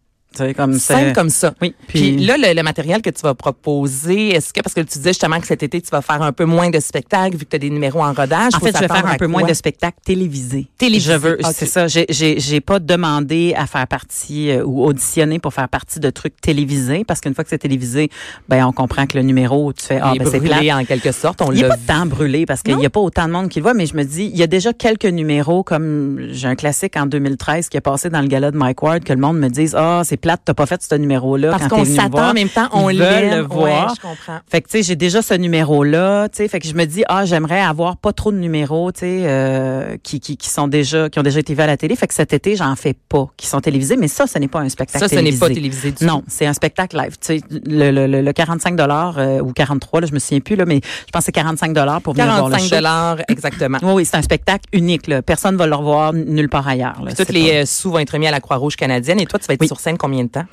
Comme 0.57 0.75
c'est- 0.75 0.95
Simple 0.95 1.13
comme 1.13 1.29
ça. 1.31 1.55
Oui, 1.61 1.75
Puis, 1.89 2.17
puis- 2.17 2.25
là, 2.25 2.37
le, 2.39 2.55
le 2.55 2.63
matériel 2.63 3.03
que 3.03 3.11
tu 3.11 3.21
vas 3.23 3.35
proposer, 3.35 4.29
est-ce 4.31 4.53
que, 4.53 4.61
parce 4.61 4.75
que 4.75 4.81
tu 4.81 4.99
disais 4.99 5.11
justement 5.11 5.41
que 5.41 5.47
cet 5.47 5.63
été, 5.63 5.81
tu 5.81 5.91
vas 5.91 6.03
faire 6.03 6.23
un 6.23 6.33
peu 6.33 6.45
moins 6.45 6.71
de 6.71 6.79
spectacles 6.81 7.37
vu 7.37 7.45
que 7.45 7.51
tu 7.51 7.57
as 7.57 7.59
des 7.59 7.71
numéros 7.71 8.01
en 8.03 8.13
rodage. 8.13 8.53
En 8.55 8.61
fait, 8.61 8.73
je 8.75 8.81
vais 8.81 8.89
faire 8.89 9.07
un 9.07 9.17
peu 9.17 9.27
moins 9.27 9.43
de 9.45 9.53
spectacles 9.55 9.99
télévisés. 10.05 10.69
Télévisés, 10.79 11.13
Je 11.13 11.17
veux, 11.19 11.39
c'est 11.53 11.67
ça. 11.67 11.89
J'ai, 11.89 12.07
j'ai, 12.09 12.39
j'ai 12.41 12.61
pas 12.61 12.79
demandé 12.79 13.55
à 13.57 13.67
faire 13.67 13.87
partie 13.87 14.51
euh, 14.51 14.65
ou 14.65 14.85
auditionner 14.85 15.39
pour 15.39 15.53
faire 15.53 15.69
partie 15.69 16.01
de 16.01 16.11
trucs 16.11 16.41
télévisés 16.41 17.05
parce 17.05 17.21
qu'une 17.21 17.35
fois 17.35 17.45
que 17.45 17.51
c'est 17.51 17.59
télévisé, 17.59 18.09
ben 18.49 18.65
on 18.67 18.73
comprend 18.73 19.07
que 19.07 19.17
le 19.17 19.25
numéro, 19.25 19.73
tu 19.73 19.85
fais 19.85 19.99
ah 20.03 20.13
ben 20.19 20.27
c'est 20.31 20.39
brûlé 20.41 20.73
en 20.73 20.85
quelque 20.85 21.13
sorte. 21.13 21.43
On 21.43 21.51
Il 21.53 21.57
n'y 21.57 21.65
a 21.65 21.69
pas 21.69 21.77
temps 21.77 22.07
brûlé 22.07 22.47
parce 22.47 22.63
qu'il 22.63 22.77
n'y 22.77 22.87
a 22.87 22.91
pas 22.91 23.01
autant 23.01 23.27
de 23.27 23.33
monde 23.33 23.49
qui 23.49 23.59
le 23.59 23.65
voit, 23.65 23.75
mais 23.75 23.87
je 23.87 23.95
me 23.97 24.05
dis, 24.05 24.31
il 24.33 24.39
y 24.39 24.43
a 24.43 24.47
déjà 24.47 24.73
quelques 24.73 25.05
numéros 25.07 25.63
comme 25.65 26.29
j'ai 26.31 26.47
un 26.49 26.55
classique 26.55 26.97
en 26.97 27.07
2013 27.07 27.69
qui 27.69 27.77
est 27.77 27.81
passé 27.81 28.11
dans 28.11 28.21
le 28.21 28.29
gala 28.29 28.51
de 28.51 28.57
Mike 28.57 28.83
Ward 28.83 29.03
que 29.05 29.13
le 29.13 29.21
monde 29.21 29.39
me 29.39 29.49
dise 29.49 29.75
ah 29.77 30.03
c'est 30.05 30.17
plate, 30.21 30.41
t'as 30.45 30.55
pas 30.55 30.67
fait 30.67 30.83
ce 30.83 30.95
numéro-là. 30.95 31.51
Parce 31.51 31.69
qu'on 31.69 31.85
s'attend 31.85 32.31
en 32.31 32.33
même 32.35 32.49
temps, 32.49 32.69
on 32.73 32.89
le 32.89 33.41
voir. 33.43 33.89
Ouais, 33.89 33.95
je 33.97 34.01
comprends. 34.01 34.39
Fait 34.51 34.61
que 34.63 34.69
tu 34.69 34.79
sais, 34.79 34.83
j'ai 34.83 34.97
déjà 34.97 35.23
ce 35.23 35.35
numéro-là, 35.35 36.29
tu 36.29 36.37
sais, 36.39 36.49
fait 36.49 36.61
que 36.61 36.69
je 36.69 36.75
me 36.75 36.85
dis 36.85 37.03
ah, 37.09 37.25
j'aimerais 37.25 37.61
avoir 37.61 37.97
pas 37.97 38.13
trop 38.13 38.33
de 38.33 38.39
numéros, 38.39 38.93
tu 38.93 39.01
sais, 39.01 39.23
euh, 39.25 39.97
qui, 40.03 40.21
qui 40.21 40.37
qui 40.37 40.49
sont 40.49 40.69
déjà 40.69 41.09
qui 41.09 41.19
ont 41.19 41.23
déjà 41.23 41.41
été 41.41 41.55
vus 41.55 41.63
à 41.63 41.67
la 41.67 41.77
télé, 41.77 41.97
fait 41.97 42.07
que 42.07 42.15
cet 42.15 42.33
été, 42.33 42.57
j'en 42.57 42.75
fais 42.77 42.95
pas 43.09 43.29
qui 43.37 43.47
sont 43.47 43.61
télévisés, 43.61 43.97
mais 43.97 44.09
ça 44.09 44.27
ce 44.27 44.39
n'est 44.39 44.49
pas 44.49 44.61
un 44.61 44.69
spectacle 44.69 45.05
Ça, 45.09 45.15
ce 45.15 45.21
n'est 45.21 45.33
pas 45.33 45.49
télévisé 45.49 45.93
du 45.93 46.05
Non, 46.05 46.23
c'est 46.29 46.47
un 46.47 46.53
spectacle 46.53 46.97
live. 46.97 47.17
Tu 47.21 47.39
sais, 47.39 47.41
le, 47.67 47.91
le, 47.91 48.07
le, 48.07 48.23
le 48.23 48.33
45 48.33 48.77
dollars 48.77 49.19
ou 49.43 49.53
43 49.53 50.01
là, 50.03 50.07
je 50.07 50.13
me 50.15 50.19
souviens 50.19 50.41
plus 50.41 50.57
là, 50.57 50.65
mais 50.67 50.81
je 50.85 51.11
pense 51.13 51.21
que 51.21 51.27
c'est 51.27 51.33
45 51.33 51.73
dollars 51.73 52.01
pour 52.03 52.15
venir 52.15 52.27
voir 52.27 52.49
le 52.49 52.55
45 52.57 52.69
show. 52.69 52.75
dollars 52.77 53.17
exactement. 53.29 53.79
Oui, 53.83 53.93
oui, 53.95 54.05
c'est 54.05 54.17
un 54.17 54.23
spectacle 54.23 54.65
unique. 54.73 55.07
Là. 55.07 55.23
Personne 55.23 55.57
va 55.57 55.67
le 55.67 55.75
revoir 55.75 56.13
nulle 56.13 56.49
part 56.49 56.67
ailleurs. 56.69 57.01
Là. 57.05 57.13
Toutes 57.13 57.31
les 57.31 57.49
pas- 57.51 57.55
euh, 57.57 57.65
sous 57.67 57.91
vont 57.91 57.99
être 57.99 58.17
mis 58.19 58.27
à 58.27 58.31
la 58.31 58.41
Croix-Rouge 58.41 58.77
canadienne. 58.77 59.21
Et 59.21 59.27
toi, 59.27 59.39
tu 59.39 59.47
vas 59.47 59.55
être 59.55 59.61
Oui. 59.61 59.67
sur 59.67 59.81
scène 59.81 59.97
combien 59.97 60.10
de 60.11 60.29
temps? 60.29 60.45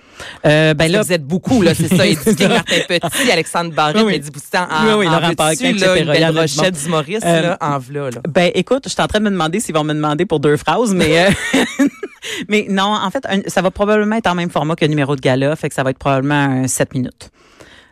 Euh, 0.45 0.73
ben 0.73 0.91
Là, 0.91 1.01
vous 1.01 1.11
êtes 1.13 1.25
beaucoup, 1.25 1.61
là, 1.61 1.73
c'est 1.75 1.87
ça. 1.87 2.03
King, 2.07 2.47
Martin 2.47 2.75
Petit, 2.87 3.31
Alexandre 3.31 3.73
Barrette, 3.73 4.03
Oui. 4.05 4.15
Eddie 4.15 4.31
Boustan, 4.31 4.67
en, 4.71 4.85
Oui, 4.87 4.93
oui, 4.99 5.07
en 5.07 5.11
Laurent 5.19 5.33
Paquin, 5.35 5.73
là, 5.73 5.97
une 5.97 6.05
belle 6.05 6.33
monde. 6.33 6.71
d'humoristes, 6.71 7.25
Euh, 7.25 7.41
là, 7.41 7.57
en 7.61 7.77
v'là, 7.79 8.09
là. 8.11 8.21
Ben, 8.29 8.51
écoute, 8.55 8.83
je 8.85 8.89
suis 8.89 9.01
en 9.01 9.07
train 9.07 9.19
de 9.19 9.25
me 9.25 9.29
demander 9.31 9.59
s'ils 9.59 9.75
vont 9.75 9.83
me 9.83 9.93
demander 9.93 10.25
pour 10.25 10.39
deux 10.39 10.57
phrases, 10.57 10.93
mais 10.93 11.27
euh, 11.27 11.29
mais 12.49 12.65
non, 12.69 12.83
en 12.95 13.09
fait, 13.11 13.25
un- 13.27 13.41
ça 13.47 13.61
va 13.61 13.71
probablement 13.71 14.15
être 14.15 14.27
en 14.27 14.35
même 14.35 14.49
format 14.49 14.75
que 14.75 14.85
le 14.85 14.89
numéro 14.89 15.15
de 15.15 15.21
gala, 15.21 15.55
fait 15.55 15.69
que 15.69 15.75
ça 15.75 15.83
va 15.83 15.89
être 15.91 15.99
probablement 15.99 16.35
un 16.63 16.67
7 16.67 16.93
minutes. 16.93 17.29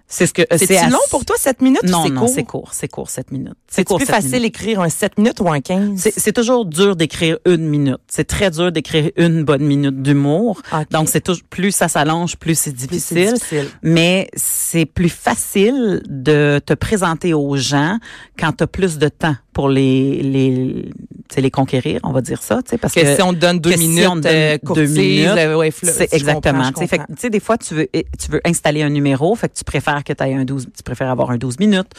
C'est 0.07 0.27
ce 0.27 0.33
que 0.33 0.43
C'est-tu 0.55 0.75
assez- 0.75 0.91
long 0.91 0.99
pour 1.09 1.25
toi, 1.25 1.35
7 1.37 1.61
minutes? 1.63 1.81
ou 1.83 1.87
Non, 1.89 2.03
c'est 2.03 2.09
non, 2.11 2.19
court? 2.21 2.29
c'est 2.29 2.43
court, 2.43 2.69
c'est 2.73 2.87
court, 2.87 3.09
7 3.09 3.31
minutes. 3.31 3.53
C'est 3.67 3.87
plus 3.87 4.05
facile 4.05 4.29
minutes. 4.33 4.43
d'écrire 4.43 4.81
un 4.81 4.89
7 4.89 5.17
minutes 5.17 5.39
ou 5.39 5.49
un 5.49 5.59
15? 5.61 5.99
C'est 5.99 6.13
c'est 6.17 6.31
toujours 6.31 6.65
dur 6.65 6.95
d'écrire 6.95 7.39
une 7.45 7.67
minute. 7.67 7.97
C'est 8.07 8.25
très 8.25 8.51
dur 8.51 8.71
d'écrire 8.71 9.09
une 9.17 9.43
bonne 9.43 9.63
minute 9.63 10.03
d'humour. 10.03 10.61
Donc, 10.91 11.09
c'est 11.09 11.21
toujours 11.21 11.43
plus 11.49 11.71
ça 11.71 11.87
s'allonge, 11.87 12.37
plus 12.37 12.53
c'est 12.55 12.69
c'est 12.69 12.75
difficile. 12.87 13.33
difficile. 13.33 13.67
Mais 13.81 14.29
c'est 14.35 14.85
plus 14.85 15.09
facile 15.09 16.03
de 16.07 16.61
te 16.63 16.73
présenter 16.73 17.33
aux 17.33 17.55
gens 17.57 17.97
quand 18.39 18.53
tu 18.53 18.63
as 18.63 18.67
plus 18.67 18.99
de 18.99 19.07
temps 19.09 19.35
pour 19.53 19.69
les 19.69 20.21
les 20.21 20.89
les 21.37 21.51
conquérir, 21.51 21.99
on 22.03 22.11
va 22.11 22.21
dire 22.21 22.41
ça, 22.41 22.61
tu 22.63 22.71
sais 22.71 22.77
parce 22.77 22.93
Que, 22.93 23.01
que 23.01 23.15
si 23.15 23.21
on 23.21 23.33
te 23.33 23.37
donne 23.39 23.59
deux 23.59 23.71
si 23.73 23.77
minutes, 23.79 24.07
on 24.07 24.15
te 24.15 24.21
donne 24.21 24.31
euh, 24.33 24.53
deux 24.53 24.67
courtise, 24.67 24.97
minutes, 24.97 25.27
euh, 25.37 25.55
ouais, 25.55 25.71
c'est 25.71 26.13
exactement. 26.13 26.71
Tu 26.71 26.87
sais, 27.17 27.29
des 27.29 27.39
fois, 27.39 27.57
tu 27.57 27.73
veux, 27.73 27.87
tu 27.91 28.31
veux 28.31 28.41
installer 28.45 28.83
un 28.83 28.89
numéro, 28.89 29.35
fait 29.35 29.49
que 29.49 29.55
tu 29.55 29.63
préfères 29.63 30.03
que 30.03 30.13
tu 30.13 30.23
aies 30.23 30.33
un 30.33 30.45
12, 30.45 30.67
tu 30.75 30.83
préfères 30.83 31.09
avoir 31.09 31.31
un 31.31 31.37
12 31.37 31.59
minutes. 31.59 31.91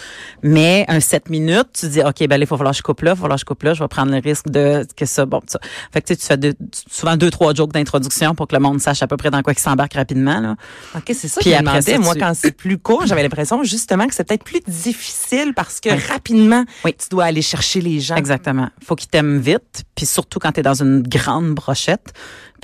Mais 0.42 0.84
un 0.88 1.00
7 1.00 1.28
minutes, 1.30 1.68
tu 1.78 1.88
dis, 1.88 2.00
OK, 2.00 2.26
ben 2.28 2.36
il 2.40 2.46
va 2.46 2.56
falloir 2.56 2.72
que 2.72 2.78
je 2.78 2.82
coupe 2.82 3.02
là, 3.02 3.10
il 3.12 3.14
va 3.14 3.20
falloir 3.22 3.36
que 3.36 3.40
je 3.40 3.44
coupe 3.44 3.62
là, 3.62 3.74
je 3.74 3.82
vais 3.82 3.88
prendre 3.88 4.12
le 4.12 4.18
risque 4.18 4.48
de, 4.48 4.86
que 4.96 5.04
ça, 5.06 5.26
bon, 5.26 5.40
ça. 5.46 5.58
Fait 5.92 6.00
que, 6.02 6.14
tu 6.14 6.20
fais 6.24 6.36
deux- 6.36 6.54
souvent 6.90 7.16
deux, 7.16 7.30
trois 7.30 7.52
jokes 7.54 7.72
d'introduction 7.72 8.34
pour 8.34 8.46
que 8.48 8.54
le 8.54 8.60
monde 8.62 8.80
sache 8.80 9.02
à 9.02 9.06
peu 9.06 9.16
près 9.16 9.30
dans 9.30 9.42
quoi 9.42 9.52
il 9.54 9.58
s'embarque 9.58 9.94
rapidement, 9.94 10.40
là. 10.40 10.56
OK, 10.94 11.02
c'est 11.14 11.28
ça 11.28 11.40
Puis 11.40 11.50
que 11.50 11.56
je 11.56 11.62
me 11.62 11.68
après 11.68 11.80
demandais. 11.80 11.92
ça, 11.92 11.98
Moi, 11.98 12.14
tu- 12.14 12.20
quand 12.20 12.32
c'est 12.34 12.52
plus 12.56 12.78
court, 12.78 13.06
j'avais 13.06 13.22
l'impression 13.22 13.62
justement 13.64 14.06
que 14.06 14.14
c'est 14.14 14.24
peut-être 14.24 14.44
plus 14.44 14.60
difficile 14.66 15.52
parce 15.54 15.80
que 15.80 15.90
Oui. 15.90 15.98
rapidement, 16.08 16.64
Oui. 16.84 16.94
tu 16.94 17.08
dois 17.10 17.24
aller 17.24 17.42
chercher 17.42 17.80
les 17.80 18.00
gens. 18.00 18.16
Exactement. 18.16 18.68
Faut 18.84 18.94
qu'ils 18.94 19.08
t'aiment 19.16 19.38
vite, 19.38 19.84
puis 19.94 20.04
surtout 20.04 20.38
quand 20.38 20.52
tu 20.52 20.60
es 20.60 20.62
dans 20.62 20.82
une 20.82 21.02
grande 21.02 21.54
brochette. 21.54 22.12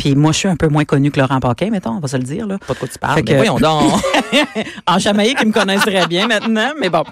Puis 0.03 0.17
moi, 0.17 0.33
je 0.33 0.39
suis 0.39 0.49
un 0.49 0.57
peu 0.57 0.67
moins 0.67 0.85
connu 0.85 1.13
que 1.13 1.21
Laurent 1.21 1.39
Paquin, 1.39 1.71
mettons, 1.71 1.91
on 1.93 2.01
va 2.01 2.09
se 2.09 2.17
le 2.17 2.25
dire, 2.25 2.45
là. 2.45 2.59
Pas 2.67 2.75
de 2.75 2.79
quoi 2.81 2.89
tu 2.89 2.99
parles. 2.99 3.15
Fait 3.19 3.23
que- 3.23 3.35
voyons 3.35 3.57
donc. 3.61 3.93
en 4.89 4.99
Jamaïque, 4.99 5.39
ils 5.41 5.47
me 5.47 5.53
connaissent 5.53 5.83
très 5.83 6.09
bien 6.09 6.27
maintenant, 6.27 6.73
mais 6.81 6.91
bon. 6.91 7.05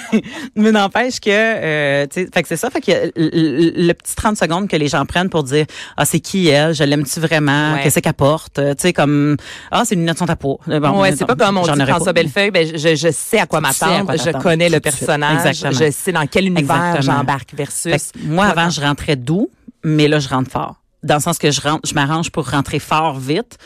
mais 0.54 0.70
n'empêche 0.70 1.18
que, 1.18 1.30
euh, 1.30 2.06
fait 2.08 2.28
que 2.42 2.46
c'est 2.46 2.56
ça, 2.56 2.70
fait 2.70 2.80
que 2.80 2.92
le, 3.16 3.86
le- 3.88 3.92
petit 3.94 4.14
30 4.14 4.36
secondes 4.36 4.68
que 4.68 4.76
les 4.76 4.86
gens 4.86 5.04
prennent 5.04 5.30
pour 5.30 5.42
dire, 5.42 5.66
ah, 5.96 6.04
c'est 6.04 6.20
qui 6.20 6.46
elle, 6.46 6.74
je 6.74 6.84
l'aime-tu 6.84 7.18
vraiment, 7.18 7.72
Ouais. 7.72 7.82
qu'est-ce 7.82 7.98
qu'elle 7.98 8.14
porte, 8.14 8.60
Euh, 8.60 8.74
tu 8.74 8.82
sais, 8.82 8.92
comme, 8.92 9.36
ah, 9.72 9.82
c'est 9.84 9.96
une 9.96 10.02
lunettes 10.02 10.18
sont 10.18 10.30
à 10.30 10.36
peau. 10.36 10.60
Bon, 10.68 11.00
ouais, 11.00 11.16
c'est 11.16 11.26
pas 11.26 11.34
comme 11.34 11.56
on 11.58 11.62
dit 11.62 11.86
François 11.86 12.04
pas. 12.06 12.12
Bellefeuille, 12.12 12.52
ben, 12.52 12.68
je, 12.72 12.94
je 12.94 13.08
sais 13.10 13.40
à 13.40 13.46
quoi 13.46 13.60
m'attendre, 13.60 14.12
je 14.16 14.30
connais 14.38 14.68
le 14.68 14.78
personnage, 14.78 15.44
Exactement. 15.48 15.72
je 15.86 15.90
sais 15.90 16.12
dans 16.12 16.26
quel 16.28 16.46
univers 16.46 17.02
j'embarque 17.02 17.52
versus. 17.54 17.90
Fait 17.92 17.98
que 17.98 18.24
moi, 18.26 18.46
avant, 18.46 18.70
je 18.70 18.80
rentrais 18.80 19.16
doux, 19.16 19.50
mais 19.82 20.06
là, 20.06 20.20
je 20.20 20.28
rentre 20.28 20.52
fort. 20.52 20.76
Dans 21.02 21.14
le 21.16 21.20
sens 21.20 21.38
que 21.38 21.50
je 21.50 21.60
rentre, 21.60 21.88
je 21.88 21.94
m'arrange 21.94 22.30
pour 22.30 22.48
rentrer 22.50 22.78
fort 22.78 23.18
vite 23.18 23.56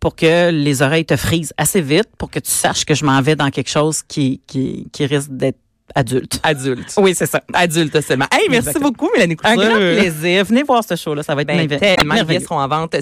pour 0.00 0.16
que 0.16 0.50
les 0.50 0.82
oreilles 0.82 1.06
te 1.06 1.16
frisent 1.16 1.52
assez 1.56 1.80
vite 1.80 2.08
pour 2.18 2.30
que 2.30 2.38
tu 2.40 2.50
saches 2.50 2.84
que 2.84 2.94
je 2.94 3.04
m'en 3.04 3.20
vais 3.22 3.36
dans 3.36 3.50
quelque 3.50 3.70
chose 3.70 4.02
qui, 4.02 4.40
qui, 4.46 4.88
qui 4.92 5.06
risque 5.06 5.30
d'être 5.30 5.58
adulte. 5.94 6.40
adulte. 6.42 6.92
Oui, 6.96 7.14
c'est 7.14 7.26
ça. 7.26 7.40
Adulte 7.52 8.00
seulement. 8.00 8.26
Hey, 8.32 8.46
merci 8.50 8.68
Exactement. 8.68 8.90
beaucoup, 8.90 9.10
Mélanie 9.14 9.36
Un 9.44 9.54
Couture. 9.54 9.68
grand 9.70 9.76
plaisir. 9.78 10.44
Venez 10.44 10.62
voir 10.62 10.82
ce 10.82 10.96
show-là. 10.96 11.22
Ça 11.22 11.34
va 11.34 11.42
être 11.42 11.48
Ben, 11.48 11.68
tellement, 11.68 12.24
billets 12.24 12.40
seront 12.40 12.58
en 12.60 12.66
vente 12.68 12.94